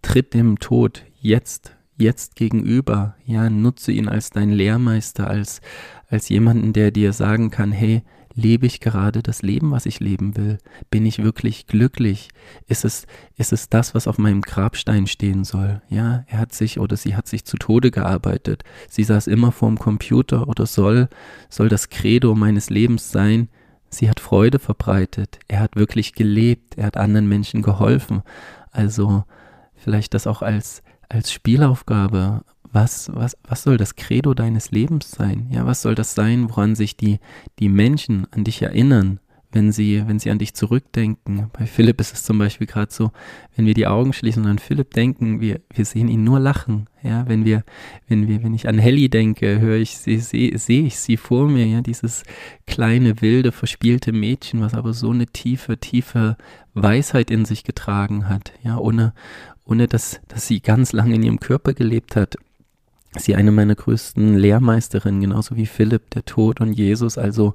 [0.00, 3.16] tritt dem Tod jetzt, jetzt gegenüber.
[3.26, 5.60] Ja, nutze ihn als dein Lehrmeister, als,
[6.08, 10.36] als jemanden, der dir sagen kann, hey, lebe ich gerade das Leben, was ich leben
[10.36, 10.58] will?
[10.88, 12.28] Bin ich wirklich glücklich?
[12.68, 15.82] Ist es, ist es das, was auf meinem Grabstein stehen soll?
[15.88, 18.62] Ja, er hat sich oder sie hat sich zu Tode gearbeitet.
[18.88, 21.08] Sie saß immer vorm Computer oder soll,
[21.48, 23.48] soll das Credo meines Lebens sein,
[23.96, 25.38] Sie hat Freude verbreitet.
[25.48, 26.76] Er hat wirklich gelebt.
[26.76, 28.22] Er hat anderen Menschen geholfen.
[28.70, 29.24] Also
[29.74, 32.42] vielleicht das auch als, als Spielaufgabe.
[32.72, 35.48] Was, was, was soll das Credo deines Lebens sein?
[35.50, 37.20] Ja, was soll das sein, woran sich die,
[37.60, 39.20] die Menschen an dich erinnern?
[39.54, 41.48] Wenn sie, wenn sie an dich zurückdenken.
[41.52, 43.12] Bei Philipp ist es zum Beispiel gerade so,
[43.54, 46.88] wenn wir die Augen schließen und an Philipp denken, wir, wir sehen ihn nur lachen.
[47.02, 47.62] Ja, wenn wir,
[48.08, 51.48] wenn wir, wenn ich an Helly denke, höre ich sie, sehe seh ich sie vor
[51.48, 52.24] mir, ja, dieses
[52.66, 56.36] kleine, wilde, verspielte Mädchen, was aber so eine tiefe, tiefe
[56.74, 59.12] Weisheit in sich getragen hat, ja, ohne,
[59.64, 62.36] ohne dass, dass sie ganz lange in ihrem Körper gelebt hat.
[63.16, 67.54] Sie eine meiner größten Lehrmeisterinnen, genauso wie Philipp, der Tod und Jesus, also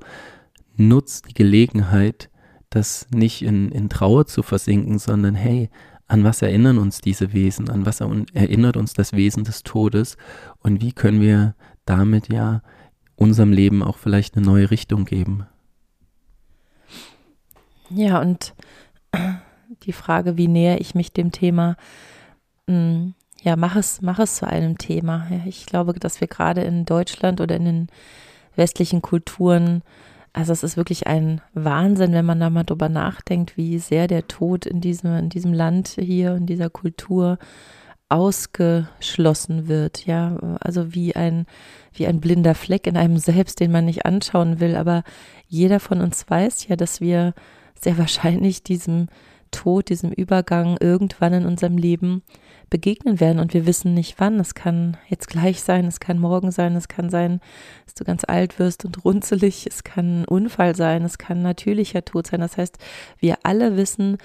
[0.80, 2.30] nutzt die Gelegenheit,
[2.70, 5.70] das nicht in, in Trauer zu versinken, sondern hey,
[6.08, 10.18] an was erinnern uns diese Wesen, an was erinnert uns das Wesen des Todes
[10.60, 12.62] und wie können wir damit ja
[13.15, 15.46] unserem Leben auch vielleicht eine neue Richtung geben.
[17.89, 18.54] Ja, und
[19.84, 21.76] die Frage, wie näher ich mich dem Thema,
[22.68, 25.28] hm, ja, mach es, mach es zu einem Thema.
[25.46, 27.88] Ich glaube, dass wir gerade in Deutschland oder in den
[28.56, 29.84] westlichen Kulturen
[30.34, 34.28] also es ist wirklich ein Wahnsinn, wenn man da mal drüber nachdenkt, wie sehr der
[34.28, 37.38] Tod in diesem, in diesem Land hier, in dieser Kultur
[38.10, 41.46] ausgeschlossen wird, ja, also wie ein,
[41.94, 45.04] wie ein blinder Fleck in einem selbst, den man nicht anschauen will, aber
[45.48, 47.34] jeder von uns weiß ja, dass wir
[47.80, 49.08] sehr wahrscheinlich diesem,
[49.52, 52.24] Tod, diesem Übergang irgendwann in unserem Leben
[52.70, 54.40] begegnen werden und wir wissen nicht wann.
[54.40, 57.42] Es kann jetzt gleich sein, es kann morgen sein, es kann sein,
[57.86, 62.06] dass du ganz alt wirst und runzelig, es kann ein Unfall sein, es kann natürlicher
[62.06, 62.42] Tod sein.
[62.42, 62.78] Das heißt,
[63.20, 64.18] wir alle wissen,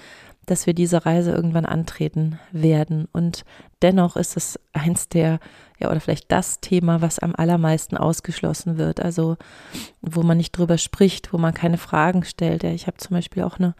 [0.45, 3.07] dass wir diese Reise irgendwann antreten werden.
[3.11, 3.45] Und
[3.81, 5.39] dennoch ist es eins der,
[5.79, 9.01] ja, oder vielleicht das Thema, was am allermeisten ausgeschlossen wird.
[9.01, 9.37] Also,
[10.01, 12.63] wo man nicht drüber spricht, wo man keine Fragen stellt.
[12.63, 13.73] Ja, ich habe zum Beispiel auch eine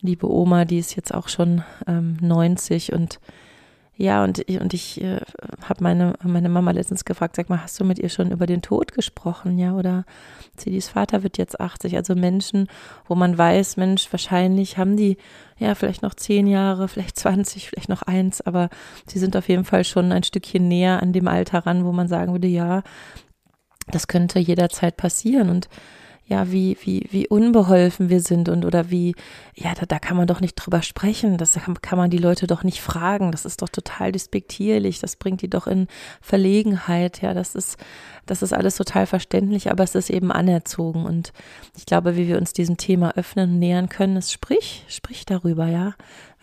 [0.00, 3.18] liebe Oma, die ist jetzt auch schon ähm, 90 und
[3.98, 5.20] ja, und, und ich äh,
[5.62, 8.60] habe meine, meine Mama letztens gefragt, sag mal, hast du mit ihr schon über den
[8.60, 9.74] Tod gesprochen, ja?
[9.74, 10.04] Oder
[10.58, 12.68] Cidis Vater wird jetzt 80, also Menschen,
[13.06, 15.16] wo man weiß, Mensch, wahrscheinlich haben die
[15.58, 18.68] ja vielleicht noch zehn Jahre, vielleicht 20, vielleicht noch eins, aber
[19.06, 22.06] sie sind auf jeden Fall schon ein Stückchen näher an dem Alter ran, wo man
[22.06, 22.82] sagen würde, ja,
[23.86, 25.68] das könnte jederzeit passieren und
[26.28, 29.14] ja, wie, wie, wie unbeholfen wir sind und oder wie,
[29.54, 32.48] ja, da, da kann man doch nicht drüber sprechen, das kann, kann man die Leute
[32.48, 35.86] doch nicht fragen, das ist doch total despektierlich, das bringt die doch in
[36.20, 37.78] Verlegenheit, ja, das ist,
[38.26, 41.04] das ist alles total verständlich, aber es ist eben anerzogen.
[41.04, 41.32] Und
[41.76, 45.68] ich glaube, wie wir uns diesem Thema öffnen und nähern können, ist sprich, sprich darüber,
[45.68, 45.94] ja,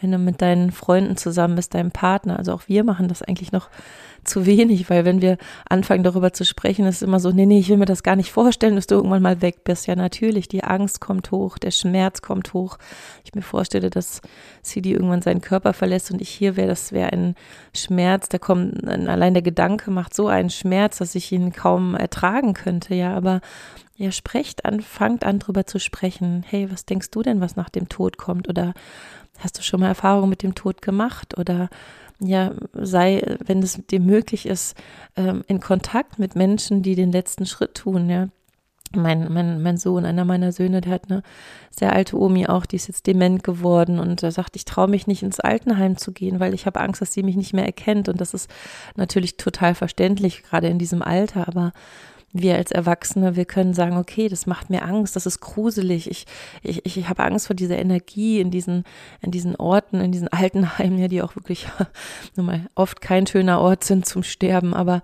[0.04, 3.52] wenn du mit deinen Freunden zusammen bist, deinem Partner, also auch wir machen das eigentlich
[3.52, 3.70] noch
[4.24, 5.38] zu wenig, weil wenn wir
[5.68, 8.16] anfangen darüber zu sprechen, ist es immer so, nee, nee, ich will mir das gar
[8.16, 9.88] nicht vorstellen, dass du irgendwann mal weg bist.
[9.88, 12.78] Ja, natürlich, die Angst kommt hoch, der Schmerz kommt hoch.
[13.26, 14.22] Ich mir vorstelle, dass
[14.62, 17.36] CD irgendwann seinen Körper verlässt und ich hier wäre, das wäre ein
[17.76, 22.54] Schmerz, der kommt, allein der Gedanke macht so einen Schmerz, dass ich ihn kaum ertragen
[22.54, 23.42] könnte, ja, aber
[23.96, 26.44] ja, sprecht an, fangt an drüber zu sprechen.
[26.48, 28.50] Hey, was denkst du denn, was nach dem Tod kommt?
[28.50, 28.74] Oder
[29.40, 31.38] hast du schon mal Erfahrungen mit dem Tod gemacht?
[31.38, 31.70] Oder
[32.20, 34.76] ja, sei, wenn es dir möglich ist,
[35.16, 38.30] ähm, in Kontakt mit Menschen, die den letzten Schritt tun, ja.
[38.96, 41.24] Mein, mein, mein Sohn, einer meiner Söhne, der hat eine
[41.72, 45.08] sehr alte Omi auch, die ist jetzt dement geworden und er sagt, ich traue mich
[45.08, 48.08] nicht ins Altenheim zu gehen, weil ich habe Angst, dass sie mich nicht mehr erkennt.
[48.08, 48.52] Und das ist
[48.96, 51.74] natürlich total verständlich, gerade in diesem Alter, aber
[52.34, 56.26] wir als Erwachsene, wir können sagen, okay, das macht mir Angst, das ist gruselig, ich,
[56.64, 58.84] ich, ich habe Angst vor dieser Energie in diesen,
[59.22, 61.68] in diesen Orten, in diesen Altenheimen, ja, die auch wirklich
[62.36, 65.04] nun mal oft kein schöner Ort sind zum Sterben, aber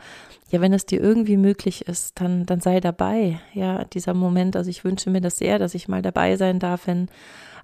[0.50, 4.70] ja, wenn es dir irgendwie möglich ist, dann, dann sei dabei, ja, dieser Moment, also
[4.72, 7.10] ich wünsche mir das sehr, dass ich mal dabei sein darf, wenn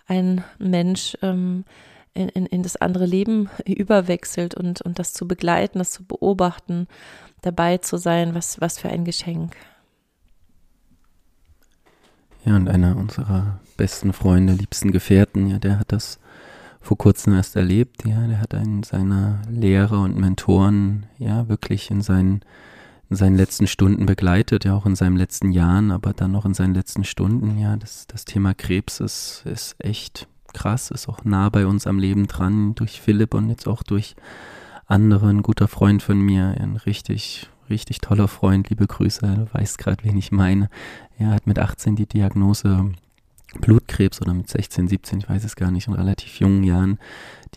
[0.07, 1.65] ein Mensch ähm,
[2.13, 6.87] in, in, in das andere Leben überwechselt und, und das zu begleiten, das zu beobachten
[7.45, 9.55] dabei zu sein, was, was für ein Geschenk.
[12.45, 16.19] Ja, und einer unserer besten Freunde, liebsten Gefährten, ja, der hat das
[16.79, 22.01] vor kurzem erst erlebt, ja, der hat einen seiner Lehrer und Mentoren, ja, wirklich in
[22.01, 22.41] seinen,
[23.09, 26.53] in seinen letzten Stunden begleitet, ja, auch in seinen letzten Jahren, aber dann noch in
[26.53, 31.49] seinen letzten Stunden, ja, das, das Thema Krebs ist, ist echt krass, ist auch nah
[31.49, 34.15] bei uns am Leben dran, durch Philipp und jetzt auch durch
[34.87, 39.77] andere, ein guter Freund von mir, ein richtig, richtig toller Freund, liebe Grüße, du weißt
[39.77, 40.69] gerade, wen ich meine.
[41.17, 42.91] Er hat mit 18 die Diagnose
[43.61, 46.99] Blutkrebs oder mit 16, 17, ich weiß es gar nicht, in relativ jungen Jahren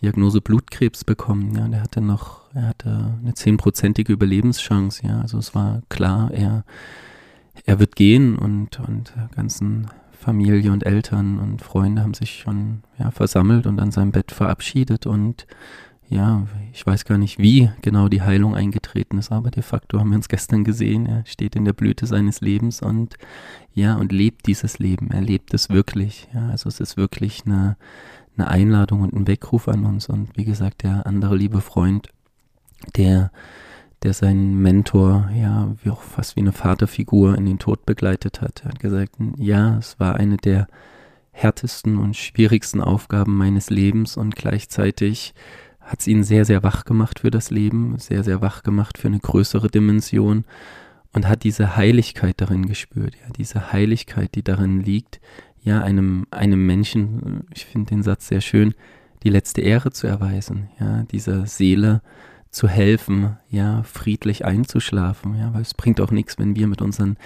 [0.01, 1.55] Diagnose Blutkrebs bekommen.
[1.55, 5.05] Ja, und er hatte noch, er hatte eine zehnprozentige Überlebenschance.
[5.05, 6.63] Ja, also es war klar, er,
[7.65, 13.11] er wird gehen und, und ganzen Familie und Eltern und Freunde haben sich schon ja,
[13.11, 15.47] versammelt und an seinem Bett verabschiedet und
[16.09, 20.09] ja, ich weiß gar nicht, wie genau die Heilung eingetreten ist, aber de facto haben
[20.09, 21.05] wir uns gestern gesehen.
[21.05, 23.15] Er steht in der Blüte seines Lebens und
[23.75, 25.11] ja, und lebt dieses Leben.
[25.11, 26.27] Er lebt es wirklich.
[26.33, 27.77] Ja, also es ist wirklich eine,
[28.35, 30.09] eine Einladung und ein Weckruf an uns.
[30.09, 32.09] Und wie gesagt, der andere liebe Freund,
[32.97, 33.31] der,
[34.01, 38.65] der seinen Mentor, ja, wie auch fast wie eine Vaterfigur in den Tod begleitet hat,
[38.65, 40.67] hat gesagt, ja, es war eine der
[41.31, 45.35] härtesten und schwierigsten Aufgaben meines Lebens und gleichzeitig
[45.89, 49.07] hat es ihn sehr, sehr wach gemacht für das Leben, sehr, sehr wach gemacht für
[49.07, 50.45] eine größere Dimension
[51.13, 55.19] und hat diese Heiligkeit darin gespürt, ja, diese Heiligkeit, die darin liegt,
[55.63, 58.75] ja, einem, einem Menschen, ich finde den Satz sehr schön,
[59.23, 62.03] die letzte Ehre zu erweisen, ja, dieser Seele
[62.51, 67.17] zu helfen, ja, friedlich einzuschlafen, ja, weil es bringt auch nichts, wenn wir mit unseren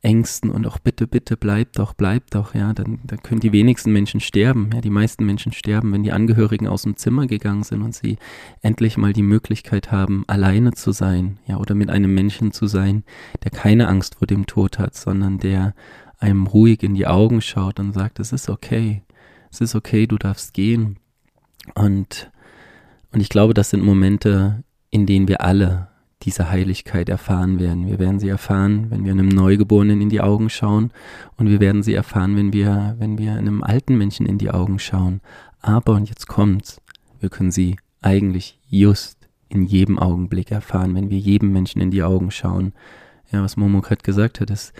[0.00, 3.92] Ängsten und auch bitte, bitte bleibt doch, bleibt doch, ja, dann, dann können die wenigsten
[3.92, 7.82] Menschen sterben, ja, die meisten Menschen sterben, wenn die Angehörigen aus dem Zimmer gegangen sind
[7.82, 8.18] und sie
[8.60, 13.04] endlich mal die Möglichkeit haben, alleine zu sein, ja, oder mit einem Menschen zu sein,
[13.44, 15.74] der keine Angst vor dem Tod hat, sondern der
[16.18, 19.02] einem ruhig in die Augen schaut und sagt, es ist okay,
[19.52, 20.98] es ist okay, du darfst gehen.
[21.74, 22.32] Und
[23.12, 25.88] und ich glaube, das sind Momente, in denen wir alle
[26.22, 27.88] diese Heiligkeit erfahren werden.
[27.88, 30.92] Wir werden sie erfahren, wenn wir einem Neugeborenen in die Augen schauen
[31.36, 34.78] und wir werden sie erfahren, wenn wir, wenn wir einem alten Menschen in die Augen
[34.78, 35.20] schauen.
[35.60, 36.80] Aber, und jetzt kommt's,
[37.18, 42.02] wir können sie eigentlich just in jedem Augenblick erfahren, wenn wir jedem Menschen in die
[42.02, 42.72] Augen schauen.
[43.32, 44.72] Ja, was Momo gerade gesagt hat, ist,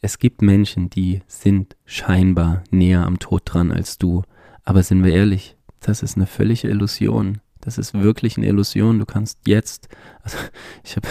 [0.00, 4.22] es gibt Menschen, die sind scheinbar näher am Tod dran als du.
[4.64, 7.40] Aber sind wir ehrlich, das ist eine völlige Illusion.
[7.62, 8.98] Das ist wirklich eine Illusion.
[8.98, 9.88] Du kannst jetzt,
[10.22, 10.36] also
[10.84, 11.08] ich habe,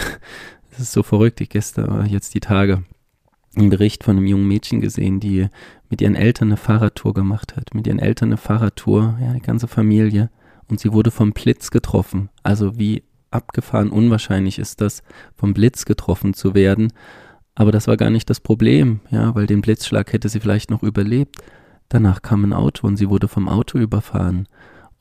[0.70, 2.84] das ist so verrückt, ich gestern, jetzt die Tage,
[3.56, 5.48] einen Bericht von einem jungen Mädchen gesehen, die
[5.90, 7.74] mit ihren Eltern eine Fahrradtour gemacht hat.
[7.74, 10.30] Mit ihren Eltern eine Fahrradtour, ja, die ganze Familie.
[10.68, 12.30] Und sie wurde vom Blitz getroffen.
[12.42, 15.02] Also wie abgefahren unwahrscheinlich ist das,
[15.34, 16.92] vom Blitz getroffen zu werden.
[17.54, 20.82] Aber das war gar nicht das Problem, ja, weil den Blitzschlag hätte sie vielleicht noch
[20.82, 21.36] überlebt.
[21.88, 24.48] Danach kam ein Auto und sie wurde vom Auto überfahren.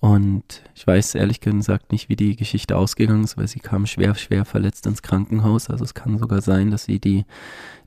[0.01, 4.15] Und ich weiß ehrlich gesagt nicht, wie die Geschichte ausgegangen ist, weil sie kam schwer,
[4.15, 5.69] schwer verletzt ins Krankenhaus.
[5.69, 7.23] Also es kann sogar sein, dass sie die,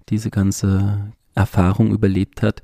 [0.09, 2.63] diese ganze Erfahrung überlebt hat.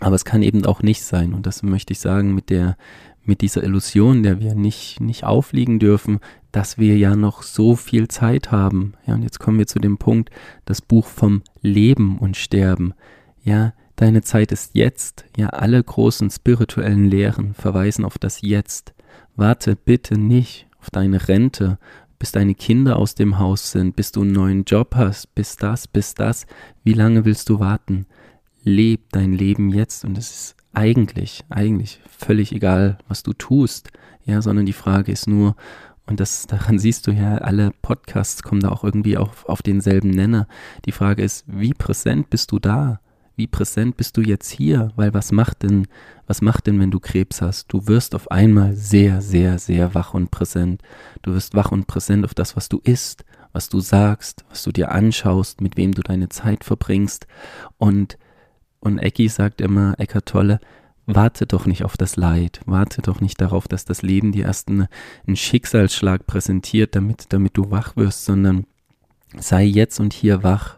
[0.00, 1.34] Aber es kann eben auch nicht sein.
[1.34, 2.78] Und das möchte ich sagen mit der,
[3.24, 8.08] mit dieser Illusion, der wir nicht, nicht aufliegen dürfen, dass wir ja noch so viel
[8.08, 8.94] Zeit haben.
[9.06, 10.30] Ja, und jetzt kommen wir zu dem Punkt,
[10.64, 12.94] das Buch vom Leben und Sterben.
[13.44, 15.24] Ja, deine Zeit ist jetzt.
[15.36, 18.94] Ja, alle großen spirituellen Lehren verweisen auf das Jetzt.
[19.34, 21.78] Warte bitte nicht auf deine Rente,
[22.18, 25.88] bis deine Kinder aus dem Haus sind, bis du einen neuen Job hast, bis das,
[25.88, 26.46] bis das.
[26.84, 28.06] Wie lange willst du warten?
[28.62, 33.90] Leb dein Leben jetzt und es ist eigentlich, eigentlich völlig egal, was du tust,
[34.24, 35.56] ja, sondern die Frage ist nur,
[36.06, 40.10] und das, daran siehst du ja, alle Podcasts kommen da auch irgendwie auf, auf denselben
[40.10, 40.46] Nenner.
[40.84, 43.00] Die Frage ist, wie präsent bist du da?
[43.36, 44.92] Wie präsent bist du jetzt hier?
[44.96, 45.86] Weil was macht denn,
[46.26, 47.72] was macht denn, wenn du Krebs hast?
[47.72, 50.82] Du wirst auf einmal sehr, sehr, sehr wach und präsent.
[51.22, 54.72] Du wirst wach und präsent auf das, was du isst, was du sagst, was du
[54.72, 57.26] dir anschaust, mit wem du deine Zeit verbringst.
[57.78, 58.18] Und
[58.86, 60.60] und Ecki sagt immer, Eckart Tolle,
[61.06, 64.68] warte doch nicht auf das Leid, warte doch nicht darauf, dass das Leben dir erst
[64.68, 64.88] eine,
[65.26, 68.64] einen Schicksalsschlag präsentiert, damit, damit du wach wirst, sondern
[69.36, 70.75] sei jetzt und hier wach.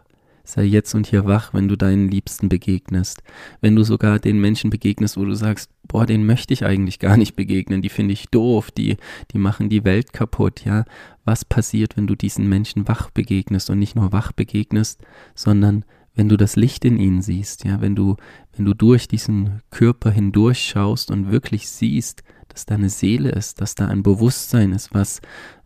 [0.49, 3.21] Sei jetzt und hier wach, wenn du deinen Liebsten begegnest.
[3.61, 7.17] Wenn du sogar den Menschen begegnest, wo du sagst, boah, den möchte ich eigentlich gar
[7.17, 8.97] nicht begegnen, die finde ich doof, die,
[9.31, 10.85] die machen die Welt kaputt, ja.
[11.23, 15.03] Was passiert, wenn du diesen Menschen wach begegnest und nicht nur wach begegnest,
[15.35, 15.85] sondern
[16.15, 18.17] wenn du das Licht in ihnen siehst, ja, wenn du,
[18.55, 23.61] wenn du durch diesen Körper hindurch schaust und wirklich siehst, dass da eine Seele ist,
[23.61, 25.21] dass da ein Bewusstsein ist, was,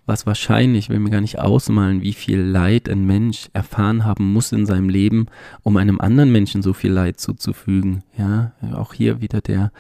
[0.06, 4.52] was wahrscheinlich, will mir gar nicht ausmalen, wie viel Leid ein Mensch erfahren haben muss
[4.52, 5.28] in seinem Leben,
[5.62, 8.04] um einem anderen Menschen so viel Leid zuzufügen.
[8.18, 9.72] Ja, auch hier wieder der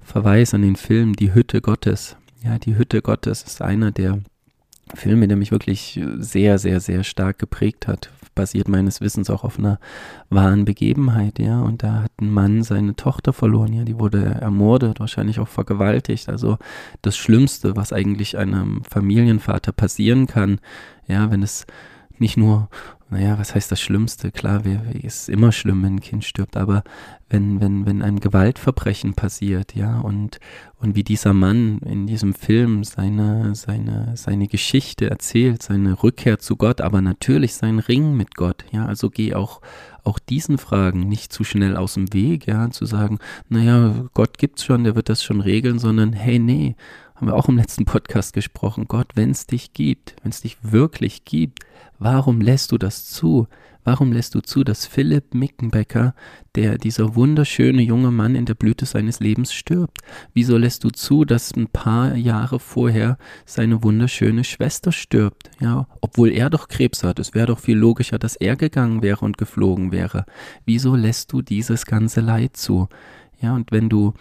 [0.00, 2.16] Verweis an den Film Die Hütte Gottes.
[2.42, 4.20] Ja, die Hütte Gottes ist einer der
[4.94, 9.58] Filme, der mich wirklich sehr, sehr, sehr stark geprägt hat basiert meines Wissens auch auf
[9.58, 9.80] einer
[10.30, 11.60] wahren Begebenheit, ja.
[11.60, 16.28] Und da hat ein Mann seine Tochter verloren, ja, die wurde ermordet, wahrscheinlich auch vergewaltigt.
[16.28, 16.58] Also
[17.02, 20.60] das Schlimmste, was eigentlich einem Familienvater passieren kann,
[21.08, 21.66] ja, wenn es
[22.18, 22.68] nicht nur
[23.08, 24.32] naja, was heißt das Schlimmste?
[24.32, 24.62] Klar,
[25.02, 26.82] es ist immer schlimm, wenn ein Kind stirbt, aber
[27.28, 30.40] wenn, wenn, wenn ein Gewaltverbrechen passiert, ja, und,
[30.80, 36.56] und wie dieser Mann in diesem Film seine, seine, seine Geschichte erzählt, seine Rückkehr zu
[36.56, 39.60] Gott, aber natürlich sein Ring mit Gott, ja, also geh auch,
[40.02, 44.64] auch diesen Fragen nicht zu schnell aus dem Weg, ja, zu sagen, naja, Gott gibt's
[44.64, 46.74] schon, der wird das schon regeln, sondern hey, nee,
[47.16, 50.58] haben wir auch im letzten Podcast gesprochen, Gott, wenn es dich gibt, wenn es dich
[50.60, 51.60] wirklich gibt,
[51.98, 53.48] warum lässt du das zu?
[53.84, 56.14] Warum lässt du zu, dass Philipp Mickenbecker,
[56.56, 59.98] der dieser wunderschöne junge Mann in der Blüte seines Lebens stirbt?
[60.34, 65.50] Wieso lässt du zu, dass ein paar Jahre vorher seine wunderschöne Schwester stirbt?
[65.60, 67.20] Ja, obwohl er doch Krebs hat.
[67.20, 70.26] Es wäre doch viel logischer, dass er gegangen wäre und geflogen wäre.
[70.64, 72.88] Wieso lässt du dieses ganze Leid zu?
[73.40, 74.14] Ja, und wenn du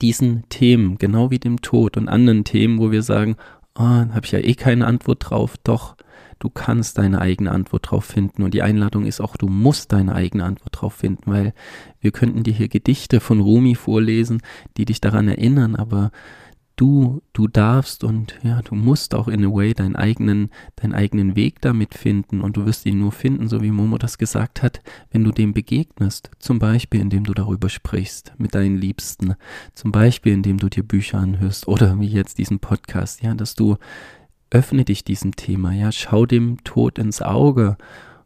[0.00, 3.36] diesen Themen, genau wie dem Tod und anderen Themen, wo wir sagen,
[3.76, 5.96] oh, habe ich ja eh keine Antwort drauf, doch,
[6.38, 8.42] du kannst deine eigene Antwort drauf finden.
[8.42, 11.54] Und die Einladung ist auch, du musst deine eigene Antwort drauf finden, weil
[12.00, 14.42] wir könnten dir hier Gedichte von Rumi vorlesen,
[14.76, 16.10] die dich daran erinnern, aber
[16.76, 21.36] du, du darfst und ja, du musst auch in a way deinen eigenen, deinen eigenen
[21.36, 24.80] Weg damit finden und du wirst ihn nur finden, so wie Momo das gesagt hat,
[25.10, 26.30] wenn du dem begegnest.
[26.38, 29.34] Zum Beispiel, indem du darüber sprichst mit deinen Liebsten.
[29.74, 33.76] Zum Beispiel, indem du dir Bücher anhörst oder wie jetzt diesen Podcast, ja, dass du
[34.50, 37.76] öffne dich diesem Thema, ja, schau dem Tod ins Auge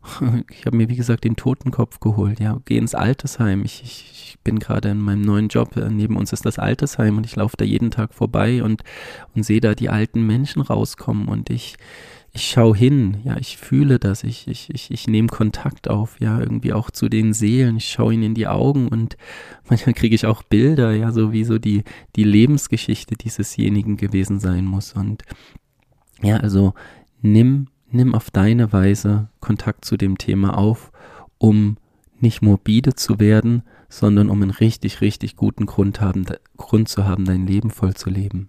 [0.50, 2.40] ich habe mir, wie gesagt, den Totenkopf geholt.
[2.40, 3.64] Ja, geh ins Altersheim.
[3.64, 5.76] Ich, ich, ich bin gerade in meinem neuen Job.
[5.76, 8.82] Äh, neben uns ist das Altersheim und ich laufe da jeden Tag vorbei und,
[9.34, 11.76] und sehe da die alten Menschen rauskommen und ich,
[12.32, 16.38] ich schaue hin, ja, ich fühle das, ich, ich, ich, ich nehme Kontakt auf, ja,
[16.38, 19.16] irgendwie auch zu den Seelen, ich schaue ihnen in die Augen und
[19.68, 21.84] manchmal kriege ich auch Bilder, ja, so wie so die,
[22.16, 24.92] die Lebensgeschichte diesesjenigen gewesen sein muss.
[24.92, 25.22] Und
[26.22, 26.74] ja, also
[27.22, 30.92] nimm, nimm auf deine Weise Kontakt zu dem Thema auf,
[31.38, 31.76] um
[32.20, 36.26] nicht morbide zu werden, sondern um einen richtig, richtig guten Grund, haben,
[36.56, 38.48] Grund zu haben, dein Leben voll zu leben.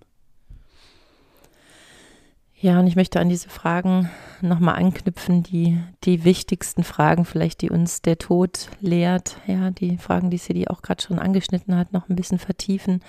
[2.62, 4.10] Ja, und ich möchte an diese Fragen
[4.42, 9.38] nochmal anknüpfen, die, die wichtigsten Fragen vielleicht, die uns der Tod lehrt.
[9.48, 13.02] Ja, die Fragen, die Sidi auch gerade schon angeschnitten hat, noch ein bisschen vertiefen.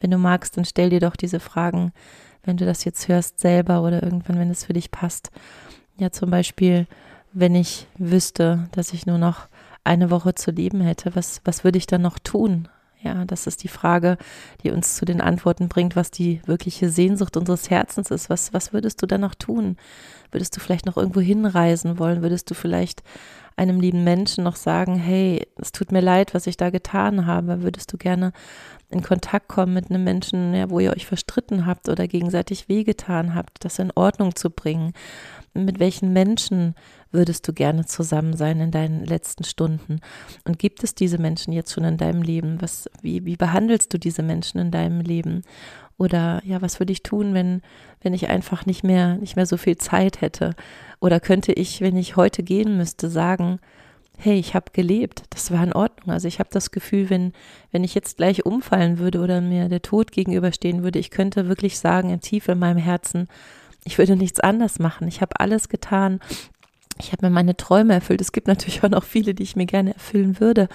[0.00, 1.92] Wenn du magst, dann stell dir doch diese Fragen,
[2.44, 5.30] wenn du das jetzt hörst, selber oder irgendwann, wenn es für dich passt.
[5.96, 6.86] Ja, zum Beispiel,
[7.32, 9.48] wenn ich wüsste, dass ich nur noch
[9.84, 12.68] eine Woche zu leben hätte, was, was würde ich dann noch tun?
[13.02, 14.18] Ja, das ist die Frage,
[14.62, 18.28] die uns zu den Antworten bringt, was die wirkliche Sehnsucht unseres Herzens ist.
[18.28, 19.78] Was, was würdest du dann noch tun?
[20.30, 22.20] Würdest du vielleicht noch irgendwo hinreisen wollen?
[22.20, 23.02] Würdest du vielleicht
[23.60, 27.62] einem lieben Menschen noch sagen, hey, es tut mir leid, was ich da getan habe?
[27.62, 28.32] Würdest du gerne
[28.88, 33.34] in Kontakt kommen mit einem Menschen, ja, wo ihr euch verstritten habt oder gegenseitig wehgetan
[33.34, 34.94] habt, das in Ordnung zu bringen?
[35.52, 36.74] Mit welchen Menschen
[37.12, 40.00] würdest du gerne zusammen sein in deinen letzten Stunden?
[40.46, 42.62] Und gibt es diese Menschen jetzt schon in deinem Leben?
[42.62, 45.42] Was, wie, wie behandelst du diese Menschen in deinem Leben?
[45.98, 47.60] Oder ja, was würde ich tun, wenn,
[48.02, 50.54] wenn ich einfach nicht mehr, nicht mehr so viel Zeit hätte?
[51.00, 53.60] Oder könnte ich, wenn ich heute gehen müsste, sagen,
[54.20, 56.10] hey, ich habe gelebt, das war in Ordnung.
[56.10, 57.32] Also ich habe das Gefühl, wenn,
[57.72, 61.78] wenn ich jetzt gleich umfallen würde oder mir der Tod gegenüberstehen würde, ich könnte wirklich
[61.78, 63.28] sagen, in tief in meinem Herzen,
[63.84, 65.08] ich würde nichts anders machen.
[65.08, 66.20] Ich habe alles getan,
[66.98, 68.20] ich habe mir meine Träume erfüllt.
[68.20, 70.68] Es gibt natürlich auch noch viele, die ich mir gerne erfüllen würde.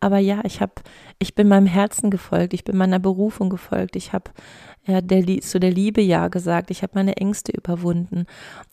[0.00, 0.72] Aber ja, ich habe,
[1.18, 4.30] ich bin meinem Herzen gefolgt, ich bin meiner Berufung gefolgt, ich habe
[4.84, 8.26] ja, der, zu der Liebe Ja gesagt, ich habe meine Ängste überwunden.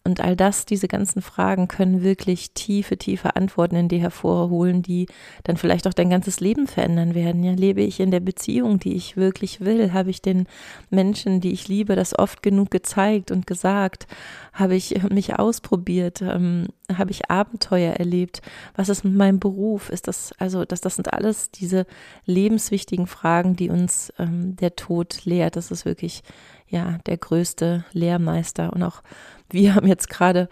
[0.03, 5.05] Und all das, diese ganzen Fragen können wirklich tiefe, tiefe Antworten in dir hervorholen, die
[5.43, 7.43] dann vielleicht auch dein ganzes Leben verändern werden.
[7.43, 9.93] Ja, lebe ich in der Beziehung, die ich wirklich will?
[9.93, 10.47] Habe ich den
[10.89, 14.07] Menschen, die ich liebe, das oft genug gezeigt und gesagt?
[14.53, 16.21] Habe ich mich ausprobiert?
[16.21, 18.41] Ähm, habe ich Abenteuer erlebt?
[18.75, 19.89] Was ist mit meinem Beruf?
[19.89, 21.85] Ist das, also, das, das sind alles diese
[22.25, 25.55] lebenswichtigen Fragen, die uns ähm, der Tod lehrt.
[25.55, 26.23] Das ist wirklich,
[26.67, 28.73] ja, der größte Lehrmeister.
[28.73, 29.01] Und auch
[29.49, 30.49] wir haben jetzt gerade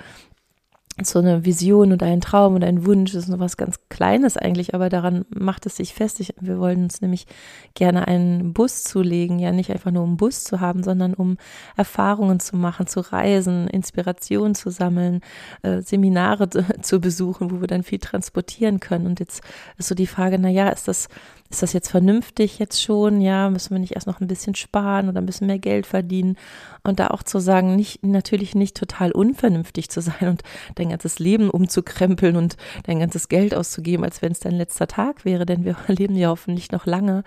[1.03, 4.73] so eine Vision oder ein Traum oder ein Wunsch, ist noch was ganz Kleines eigentlich,
[4.73, 6.19] aber daran macht es sich fest.
[6.19, 7.27] Ich, wir wollen uns nämlich
[7.75, 11.37] gerne einen Bus zulegen, ja nicht einfach nur um Bus zu haben, sondern um
[11.75, 15.21] Erfahrungen zu machen, zu reisen, Inspiration zu sammeln,
[15.61, 19.05] äh, Seminare zu, zu besuchen, wo wir dann viel transportieren können.
[19.05, 19.41] Und jetzt
[19.77, 21.09] ist so die Frage, na ja, ist das
[21.49, 23.21] ist das jetzt vernünftig jetzt schon?
[23.21, 26.37] Ja, müssen wir nicht erst noch ein bisschen sparen oder ein bisschen mehr Geld verdienen?
[26.83, 30.43] Und da auch zu sagen, nicht, natürlich nicht total unvernünftig zu sein und
[30.75, 35.23] dein ganzes Leben umzukrempeln und dein ganzes Geld auszugeben, als wenn es dein letzter Tag
[35.23, 37.23] wäre, denn wir leben ja hoffentlich noch lange.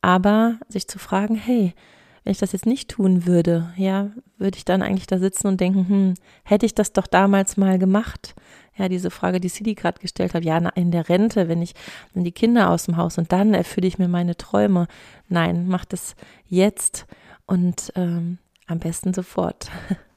[0.00, 1.74] Aber sich zu fragen, hey,
[2.22, 5.60] wenn ich das jetzt nicht tun würde, ja, würde ich dann eigentlich da sitzen und
[5.60, 8.34] denken, hm, hätte ich das doch damals mal gemacht?
[8.78, 11.74] Ja, diese Frage, die Sidi gerade gestellt hat, ja, in der Rente, wenn ich,
[12.14, 14.86] wenn die Kinder aus dem Haus und dann erfülle ich mir meine Träume.
[15.28, 16.14] Nein, mach das
[16.46, 17.06] jetzt
[17.46, 19.70] und ähm, am besten sofort.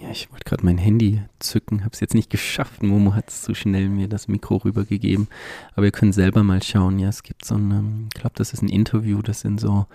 [0.00, 2.84] Ja, ich wollte gerade mein Handy zücken, habe es jetzt nicht geschafft.
[2.84, 5.26] Momo hat es zu schnell mir das Mikro rübergegeben.
[5.74, 7.00] Aber ihr könnt selber mal schauen.
[7.00, 9.86] Ja, es gibt so ein, ich glaube, das ist ein Interview, das sind so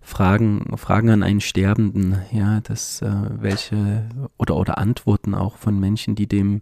[0.00, 6.16] Fragen, Fragen an einen Sterbenden, ja, das, äh, welche, oder, oder Antworten auch von Menschen,
[6.16, 6.60] die dem,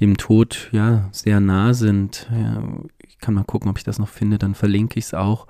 [0.00, 2.28] dem Tod, ja, sehr nah sind.
[2.30, 2.62] Ja,
[3.08, 5.46] ich kann mal gucken, ob ich das noch finde, dann verlinke ich es auch.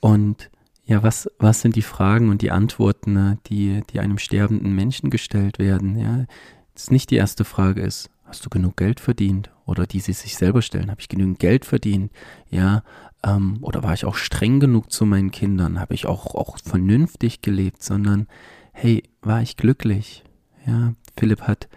[0.00, 0.50] Und
[0.88, 5.10] ja, was, was sind die Fragen und die Antworten, ne, die, die einem sterbenden Menschen
[5.10, 5.98] gestellt werden?
[5.98, 6.24] Ja,
[6.72, 9.50] das nicht die erste Frage ist, hast du genug Geld verdient?
[9.66, 12.10] Oder die sie sich selber stellen, habe ich genügend Geld verdient?
[12.48, 12.84] Ja,
[13.22, 15.78] ähm, oder war ich auch streng genug zu meinen Kindern?
[15.78, 17.82] Habe ich auch, auch vernünftig gelebt?
[17.82, 18.26] Sondern,
[18.72, 20.24] hey, war ich glücklich?
[20.66, 21.68] Ja, Philipp hat,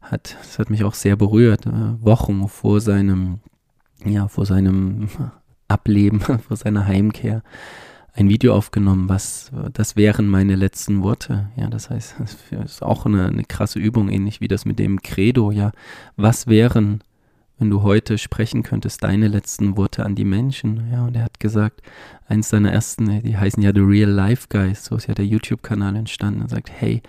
[0.00, 3.38] hat, das hat mich auch sehr berührt, äh, Wochen vor seinem,
[4.04, 5.08] ja, vor seinem
[5.68, 7.44] Ableben, vor seiner Heimkehr
[8.16, 11.50] ein Video aufgenommen, was, das wären meine letzten Worte.
[11.56, 12.16] Ja, das heißt,
[12.50, 15.50] das ist auch eine, eine krasse Übung, ähnlich wie das mit dem Credo.
[15.50, 15.72] Ja,
[16.16, 17.04] was wären,
[17.58, 20.90] wenn du heute sprechen könntest, deine letzten Worte an die Menschen?
[20.90, 21.82] Ja, und er hat gesagt,
[22.26, 25.94] eins seiner ersten, die heißen ja The Real Life Guys, so ist ja der YouTube-Kanal
[25.94, 26.40] entstanden.
[26.40, 27.02] Er sagt, hey,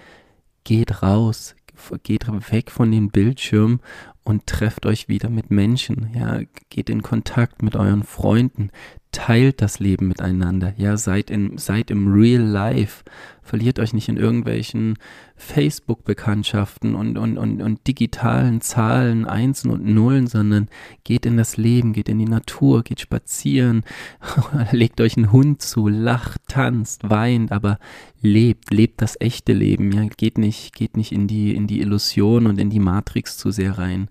[0.65, 1.55] geht raus,
[2.03, 3.79] geht weg von den Bildschirmen
[4.25, 8.71] und trefft euch wieder mit Menschen, ja, geht in Kontakt mit euren Freunden,
[9.11, 10.73] teilt das Leben miteinander.
[10.77, 13.03] Ja, seid, in, seid im Real Life.
[13.41, 14.97] Verliert euch nicht in irgendwelchen
[15.37, 20.67] Facebook-Bekanntschaften und, und, und, und digitalen Zahlen, Einsen und Nullen, sondern
[21.05, 23.83] geht in das Leben, geht in die Natur, geht spazieren,
[24.71, 27.79] legt euch einen Hund zu, lacht, tanzt, weint, aber
[28.21, 29.93] lebt, lebt das echte Leben.
[29.93, 33.51] Ja, geht nicht, geht nicht in die, in die Illusion und in die Matrix zu
[33.51, 34.09] sehr rein.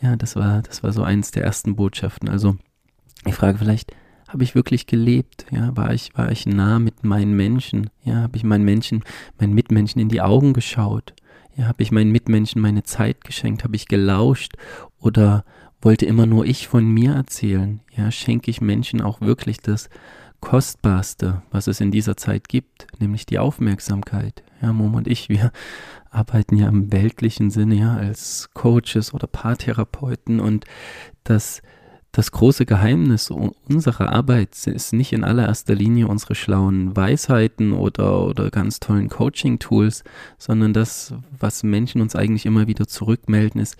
[0.00, 2.30] Ja, das war, das war so eins der ersten Botschaften.
[2.30, 2.56] Also,
[3.26, 3.92] ich frage vielleicht,
[4.32, 5.46] habe ich wirklich gelebt?
[5.50, 7.90] Ja, war ich, war ich nah mit meinen Menschen?
[8.04, 9.02] Ja, habe ich meinen Menschen,
[9.38, 11.14] meinen Mitmenschen in die Augen geschaut?
[11.56, 13.64] Ja, habe ich meinen Mitmenschen meine Zeit geschenkt?
[13.64, 14.52] Habe ich gelauscht?
[15.00, 15.44] Oder
[15.82, 17.80] wollte immer nur ich von mir erzählen?
[17.96, 19.88] Ja, schenke ich Menschen auch wirklich das
[20.40, 24.42] Kostbarste, was es in dieser Zeit gibt, nämlich die Aufmerksamkeit.
[24.62, 25.52] Ja, Mom und ich, wir
[26.10, 30.64] arbeiten ja im weltlichen Sinne ja als Coaches oder Paartherapeuten und
[31.24, 31.62] das
[32.12, 38.50] das große Geheimnis unserer Arbeit ist nicht in allererster Linie unsere schlauen Weisheiten oder, oder
[38.50, 40.02] ganz tollen Coaching-Tools,
[40.36, 43.76] sondern das, was Menschen uns eigentlich immer wieder zurückmelden, ist,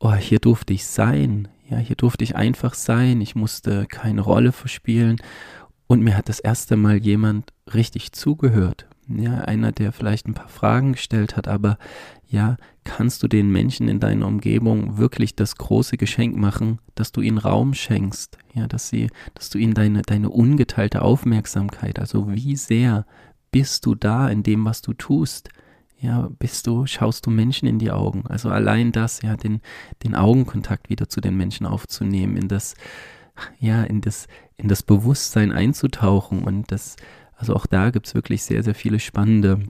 [0.00, 1.46] oh, hier durfte ich sein.
[1.68, 3.20] Ja, hier durfte ich einfach sein.
[3.20, 5.18] Ich musste keine Rolle verspielen.
[5.86, 8.86] Und mir hat das erste Mal jemand richtig zugehört.
[9.06, 11.78] Ja, einer, der vielleicht ein paar Fragen gestellt hat, aber
[12.26, 12.56] ja,
[12.90, 17.38] kannst du den Menschen in deiner Umgebung wirklich das große Geschenk machen, dass du ihnen
[17.38, 23.06] Raum schenkst, ja, dass sie, dass du ihnen deine, deine ungeteilte Aufmerksamkeit, also wie sehr
[23.52, 25.50] bist du da in dem, was du tust,
[26.00, 29.60] ja, bist du, schaust du Menschen in die Augen, also allein das, ja, den,
[30.02, 32.74] den Augenkontakt wieder zu den Menschen aufzunehmen, in das,
[33.60, 34.26] ja, in das,
[34.56, 36.42] in das Bewusstsein einzutauchen.
[36.42, 36.96] Und das,
[37.36, 39.60] also auch da gibt es wirklich sehr, sehr viele spannende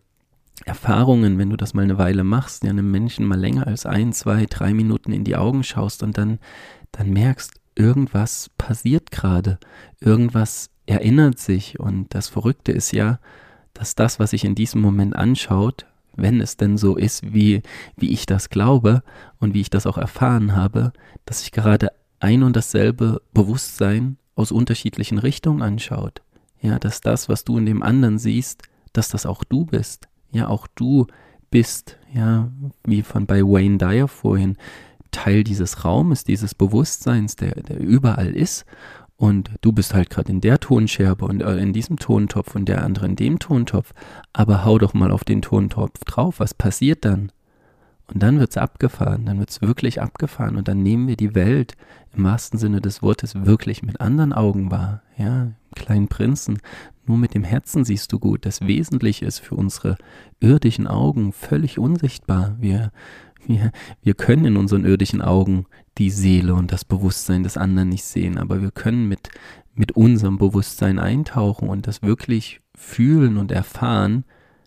[0.67, 4.13] Erfahrungen, wenn du das mal eine Weile machst, ja, einem Menschen mal länger als ein,
[4.13, 6.39] zwei, drei Minuten in die Augen schaust und dann,
[6.93, 9.59] dann merkst, irgendwas passiert gerade,
[10.01, 13.21] irgendwas erinnert sich und das Verrückte ist ja,
[13.75, 15.87] dass das, was sich in diesem Moment anschaut,
[16.17, 17.63] wenn es denn so ist, wie,
[17.97, 19.03] wie ich das glaube
[19.39, 20.93] und wie ich das auch erfahren habe,
[21.25, 26.23] dass sich gerade ein und dasselbe Bewusstsein aus unterschiedlichen Richtungen anschaut.
[26.61, 30.09] Ja, dass das, was du in dem anderen siehst, dass das auch du bist.
[30.33, 31.07] Ja, auch du
[31.51, 32.51] bist, ja,
[32.85, 34.57] wie von bei Wayne Dyer vorhin,
[35.11, 38.65] Teil dieses Raumes, dieses Bewusstseins, der, der überall ist.
[39.17, 42.83] Und du bist halt gerade in der Tonscherbe und äh, in diesem Tontopf und der
[42.83, 43.93] andere in dem Tontopf.
[44.33, 46.41] Aber hau doch mal auf den Tontopf drauf.
[46.41, 47.31] Was passiert dann?
[48.13, 51.77] Und dann wird's abgefahren, dann wird's wirklich abgefahren und dann nehmen wir die Welt
[52.13, 55.03] im wahrsten Sinne des Wortes wirklich mit anderen Augen wahr.
[55.17, 56.59] Ja, kleinen Prinzen,
[57.07, 58.45] nur mit dem Herzen siehst du gut.
[58.47, 59.97] Das Wesentliche ist für unsere
[60.41, 62.57] irdischen Augen völlig unsichtbar.
[62.59, 62.91] Wir,
[63.47, 63.71] wir,
[64.03, 65.67] wir können in unseren irdischen Augen
[65.99, 69.29] die Seele und das Bewusstsein des anderen nicht sehen, aber wir können mit,
[69.75, 74.25] mit unserem Bewusstsein eintauchen und das wirklich fühlen und erfahren,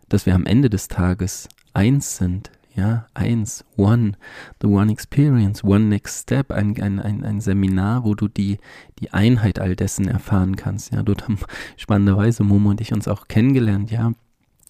[0.07, 4.13] dass wir am Ende des Tages eins sind, ja, eins, one,
[4.61, 8.57] the one experience, one next step, ein, ein, ein, ein Seminar, wo du die,
[8.99, 10.91] die Einheit all dessen erfahren kannst.
[10.91, 11.37] Ja, dort haben
[11.77, 14.13] spannenderweise Momo und ich uns auch kennengelernt, ja,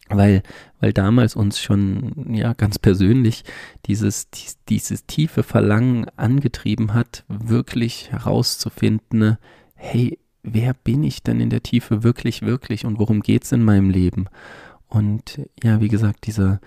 [0.09, 0.43] weil,
[0.81, 3.45] weil damals uns schon, ja, ganz persönlich
[3.85, 9.39] dieses, dies, dieses tiefe Verlangen angetrieben hat, wirklich herauszufinden, ne,
[9.75, 13.89] hey, wer bin ich denn in der Tiefe wirklich, wirklich und worum geht's in meinem
[13.89, 14.27] Leben?
[14.87, 16.59] Und ja, wie gesagt, dieser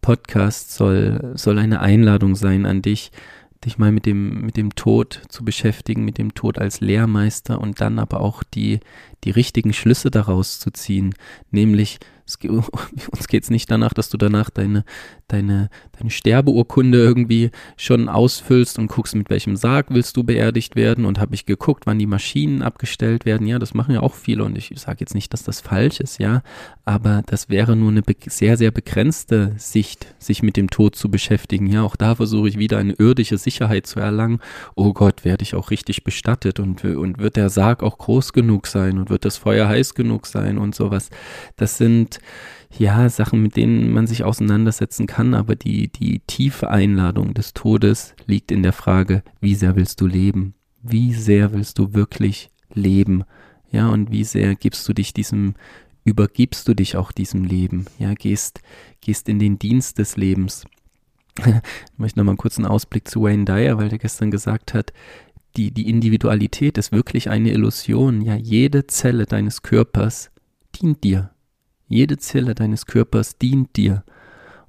[0.00, 3.10] Podcast soll, soll eine Einladung sein an dich,
[3.64, 7.80] dich mal mit dem, mit dem Tod zu beschäftigen, mit dem Tod als Lehrmeister und
[7.80, 8.80] dann aber auch die,
[9.24, 11.14] die richtigen Schlüsse daraus zu ziehen,
[11.50, 11.98] nämlich
[12.30, 12.38] es,
[13.10, 14.84] uns geht es nicht danach, dass du danach deine,
[15.28, 21.04] deine, deine Sterbeurkunde irgendwie schon ausfüllst und guckst, mit welchem Sarg willst du beerdigt werden
[21.04, 23.46] und habe ich geguckt, wann die Maschinen abgestellt werden.
[23.46, 26.18] Ja, das machen ja auch viele und ich sage jetzt nicht, dass das falsch ist,
[26.18, 26.42] ja,
[26.84, 31.66] aber das wäre nur eine sehr, sehr begrenzte Sicht, sich mit dem Tod zu beschäftigen.
[31.66, 34.40] Ja, auch da versuche ich wieder eine irdische Sicherheit zu erlangen.
[34.74, 38.66] Oh Gott, werde ich auch richtig bestattet und, und wird der Sarg auch groß genug
[38.66, 41.10] sein und wird das Feuer heiß genug sein und sowas.
[41.56, 42.19] Das sind
[42.78, 48.14] ja, Sachen, mit denen man sich auseinandersetzen kann, aber die, die tiefe Einladung des Todes
[48.26, 50.54] liegt in der Frage, wie sehr willst du leben?
[50.82, 53.24] Wie sehr willst du wirklich leben?
[53.70, 55.54] Ja, und wie sehr gibst du dich diesem,
[56.04, 57.86] übergibst du dich auch diesem Leben?
[57.98, 58.60] Ja, gehst,
[59.00, 60.64] gehst in den Dienst des Lebens.
[61.38, 64.92] ich möchte nochmal einen kurzen Ausblick zu Wayne Dyer, weil der gestern gesagt hat,
[65.56, 68.22] die, die Individualität ist wirklich eine Illusion.
[68.22, 70.30] Ja, jede Zelle deines Körpers
[70.80, 71.30] dient dir.
[71.90, 74.04] Jede Zelle deines Körpers dient dir.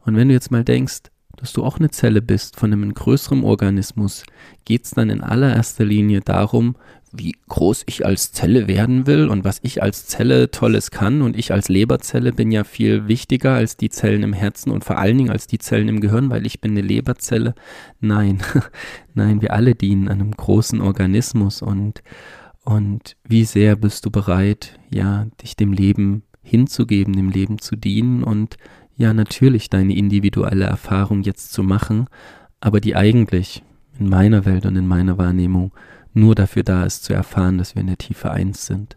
[0.03, 1.03] Und wenn du jetzt mal denkst,
[1.37, 4.23] dass du auch eine Zelle bist von einem größeren Organismus,
[4.65, 6.75] geht es dann in allererster Linie darum,
[7.11, 11.21] wie groß ich als Zelle werden will und was ich als Zelle Tolles kann.
[11.21, 14.97] Und ich als Leberzelle bin ja viel wichtiger als die Zellen im Herzen und vor
[14.97, 17.53] allen Dingen als die Zellen im Gehirn, weil ich bin eine Leberzelle.
[17.99, 18.39] Nein,
[19.13, 22.01] nein, wir alle dienen einem großen Organismus und,
[22.63, 28.23] und wie sehr bist du bereit, ja, dich dem Leben hinzugeben, dem Leben zu dienen
[28.23, 28.57] und
[28.95, 32.07] ja, natürlich deine individuelle Erfahrung jetzt zu machen,
[32.59, 33.63] aber die eigentlich
[33.99, 35.71] in meiner Welt und in meiner Wahrnehmung
[36.13, 38.95] nur dafür da ist, zu erfahren, dass wir in der Tiefe eins sind.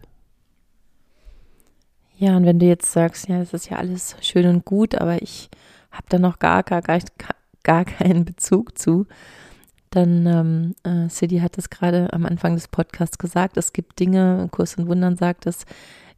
[2.17, 5.21] Ja, und wenn du jetzt sagst, ja, das ist ja alles schön und gut, aber
[5.21, 5.49] ich
[5.91, 6.99] habe da noch gar, gar, gar,
[7.63, 9.05] gar keinen Bezug zu,
[9.89, 14.47] dann, ähm, äh, City hat es gerade am Anfang des Podcasts gesagt, es gibt Dinge,
[14.51, 15.65] Kurs und Wundern sagt es,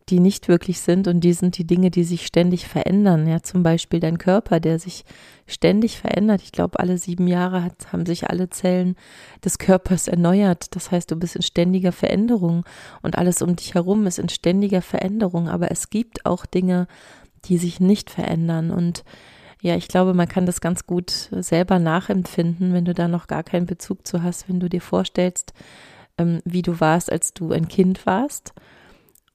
[0.09, 3.27] die nicht wirklich sind und die sind die Dinge, die sich ständig verändern.
[3.27, 5.03] Ja, zum Beispiel dein Körper, der sich
[5.47, 6.41] ständig verändert.
[6.43, 8.95] Ich glaube, alle sieben Jahre hat, haben sich alle Zellen
[9.43, 10.75] des Körpers erneuert.
[10.75, 12.63] Das heißt, du bist in ständiger Veränderung
[13.01, 15.49] und alles um dich herum ist in ständiger Veränderung.
[15.49, 16.87] Aber es gibt auch Dinge,
[17.45, 19.03] die sich nicht verändern und
[19.59, 23.41] ja, ich glaube, man kann das ganz gut selber nachempfinden, wenn du da noch gar
[23.41, 25.53] keinen Bezug zu hast, wenn du dir vorstellst,
[26.19, 28.53] ähm, wie du warst, als du ein Kind warst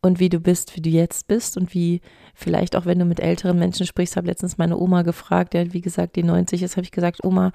[0.03, 2.01] und wie du bist, wie du jetzt bist und wie
[2.35, 5.81] vielleicht auch, wenn du mit älteren Menschen sprichst, habe letztens meine Oma gefragt, der wie
[5.81, 7.53] gesagt die 90 ist, habe ich gesagt, Oma,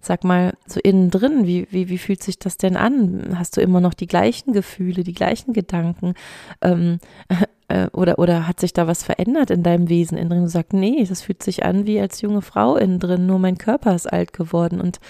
[0.00, 3.36] sag mal, so innen drin, wie, wie, wie fühlt sich das denn an?
[3.38, 6.14] Hast du immer noch die gleichen Gefühle, die gleichen Gedanken?
[6.60, 6.98] Ähm,
[7.68, 10.42] äh, oder, oder hat sich da was verändert in deinem Wesen innen drin?
[10.42, 13.58] Du sagst, nee, das fühlt sich an wie als junge Frau innen drin, nur mein
[13.58, 14.80] Körper ist alt geworden.
[14.80, 15.00] Und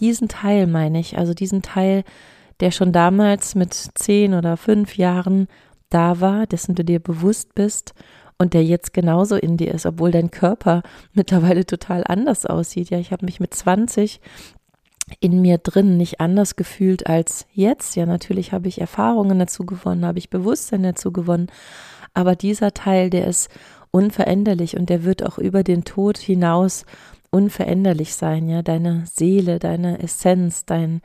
[0.00, 2.04] diesen Teil meine ich, also diesen Teil,
[2.60, 5.48] der schon damals mit zehn oder fünf Jahren
[5.92, 7.94] da war, dessen du dir bewusst bist
[8.38, 10.82] und der jetzt genauso in dir ist, obwohl dein Körper
[11.12, 12.90] mittlerweile total anders aussieht.
[12.90, 14.20] Ja, ich habe mich mit 20
[15.20, 17.96] in mir drin nicht anders gefühlt als jetzt.
[17.96, 21.48] Ja, natürlich habe ich Erfahrungen dazu gewonnen, habe ich Bewusstsein dazu gewonnen,
[22.14, 23.50] aber dieser Teil, der ist
[23.90, 26.84] unveränderlich und der wird auch über den Tod hinaus
[27.32, 31.00] unveränderlich sein, ja, deine Seele, deine Essenz, dein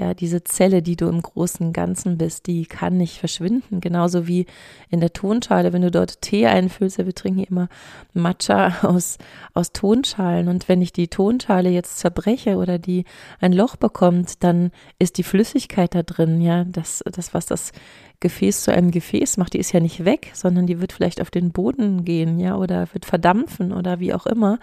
[0.00, 3.80] ja, diese Zelle, die du im großen Ganzen bist, die kann nicht verschwinden.
[3.80, 4.46] Genauso wie
[4.88, 7.68] in der Tonschale, wenn du dort Tee einfüllst, ja, wir trinken immer
[8.14, 9.18] Matcha aus,
[9.52, 10.48] aus Tonschalen.
[10.48, 13.04] Und wenn ich die Tonschale jetzt zerbreche oder die
[13.40, 17.72] ein Loch bekommt, dann ist die Flüssigkeit da drin, ja, das, das, was das
[18.20, 21.30] Gefäß zu einem Gefäß macht, die ist ja nicht weg, sondern die wird vielleicht auf
[21.30, 24.58] den Boden gehen, ja, oder wird verdampfen oder wie auch immer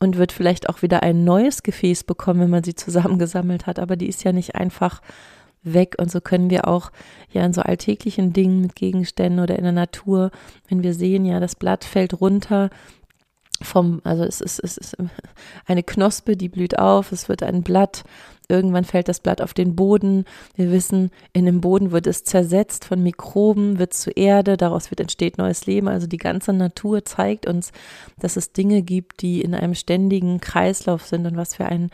[0.00, 3.78] und wird vielleicht auch wieder ein neues Gefäß bekommen, wenn man sie zusammengesammelt hat.
[3.78, 5.00] Aber die ist ja nicht einfach
[5.62, 5.96] weg.
[5.98, 6.90] Und so können wir auch
[7.30, 10.30] ja in so alltäglichen Dingen mit Gegenständen oder in der Natur,
[10.68, 12.70] wenn wir sehen, ja, das Blatt fällt runter,
[13.60, 14.96] vom, also es ist, es ist
[15.66, 18.04] eine Knospe, die blüht auf, es wird ein Blatt
[18.50, 20.24] Irgendwann fällt das Blatt auf den Boden.
[20.54, 25.00] Wir wissen, in dem Boden wird es zersetzt von Mikroben, wird zu Erde, daraus wird
[25.00, 25.86] entsteht neues Leben.
[25.86, 27.72] Also die ganze Natur zeigt uns,
[28.18, 31.90] dass es Dinge gibt, die in einem ständigen Kreislauf sind und was für ein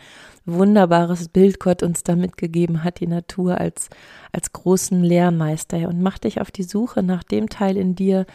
[0.46, 3.88] wunderbares Bild Gott uns da mitgegeben hat, die Natur als,
[4.30, 5.88] als großen Lehrmeister.
[5.88, 8.26] Und mach dich auf die Suche nach dem Teil in dir,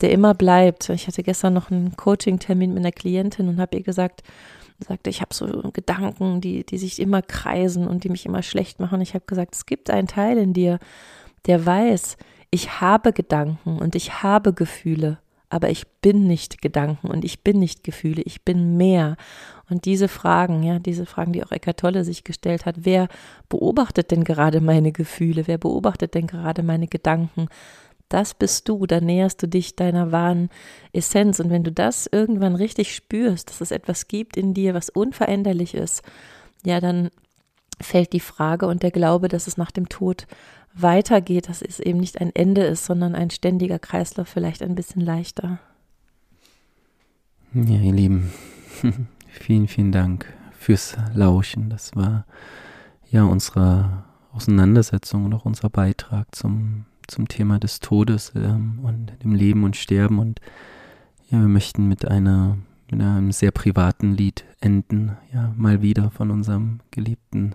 [0.00, 0.88] der immer bleibt.
[0.90, 4.22] Ich hatte gestern noch einen Coaching-Termin mit einer Klientin und habe ihr gesagt,
[4.78, 8.80] sagte, ich habe so Gedanken, die, die sich immer kreisen und die mich immer schlecht
[8.80, 9.00] machen.
[9.00, 10.78] Ich habe gesagt, es gibt einen Teil in dir,
[11.46, 12.16] der weiß,
[12.50, 15.18] ich habe Gedanken und ich habe Gefühle,
[15.50, 19.16] aber ich bin nicht Gedanken und ich bin nicht Gefühle, ich bin mehr.
[19.70, 23.08] Und diese Fragen, ja, diese Fragen, die auch Eckart Tolle sich gestellt hat, wer
[23.48, 27.48] beobachtet denn gerade meine Gefühle, wer beobachtet denn gerade meine Gedanken?
[28.08, 30.50] Das bist du, da näherst du dich deiner wahren
[30.92, 31.40] Essenz.
[31.40, 35.74] Und wenn du das irgendwann richtig spürst, dass es etwas gibt in dir, was unveränderlich
[35.74, 36.02] ist,
[36.64, 37.10] ja, dann
[37.80, 40.26] fällt die Frage und der Glaube, dass es nach dem Tod
[40.74, 45.02] weitergeht, dass es eben nicht ein Ende ist, sondern ein ständiger Kreislauf, vielleicht ein bisschen
[45.02, 45.58] leichter.
[47.54, 48.32] Ja, ihr Lieben,
[49.28, 50.26] vielen, vielen Dank
[50.58, 51.70] fürs Lauschen.
[51.70, 52.26] Das war
[53.10, 59.34] ja unsere Auseinandersetzung und auch unser Beitrag zum zum Thema des Todes ähm, und dem
[59.34, 60.18] Leben und Sterben.
[60.18, 60.40] Und
[61.30, 62.56] ja, wir möchten mit einer
[62.90, 67.54] mit einem sehr privaten Lied enden, ja, mal wieder von unserem geliebten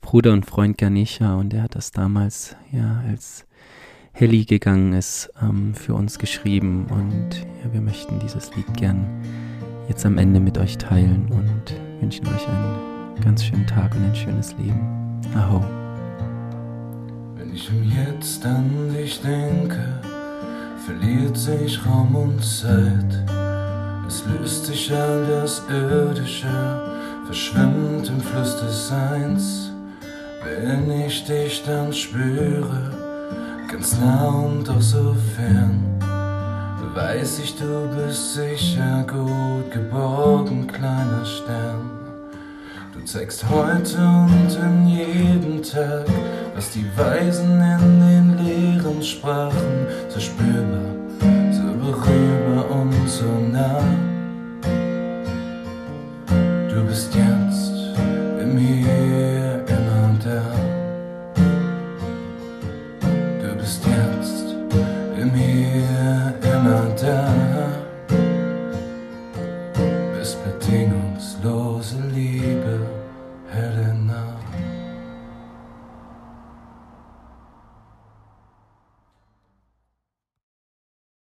[0.00, 1.34] Bruder und Freund Ganesha.
[1.34, 3.46] Und er hat das damals, ja, als
[4.12, 6.86] Heli gegangen ist, ähm, für uns geschrieben.
[6.86, 9.04] Und ja, wir möchten dieses Lied gern
[9.88, 14.14] jetzt am Ende mit euch teilen und wünschen euch einen ganz schönen Tag und ein
[14.14, 15.20] schönes Leben.
[15.34, 15.85] Aho
[17.56, 17.70] ich
[18.06, 19.82] Jetzt an dich denke,
[20.84, 23.24] verliert sich Raum und Zeit.
[24.06, 26.46] Es löst sich all das Irdische,
[27.24, 29.72] verschwimmt im Fluss des Seins.
[30.44, 32.92] Wenn ich dich dann spüre,
[33.70, 35.82] ganz nah und doch so fern,
[36.94, 41.95] weiß ich, du bist sicher gut geborgen, kleiner Stern.
[43.06, 46.06] Zeigst heute und in jedem Tag,
[46.56, 50.92] was die Weisen in den Lehren sprachen, so spürbar,
[51.52, 53.80] so berührbar und so nah.
[56.68, 57.35] Du bist jetzt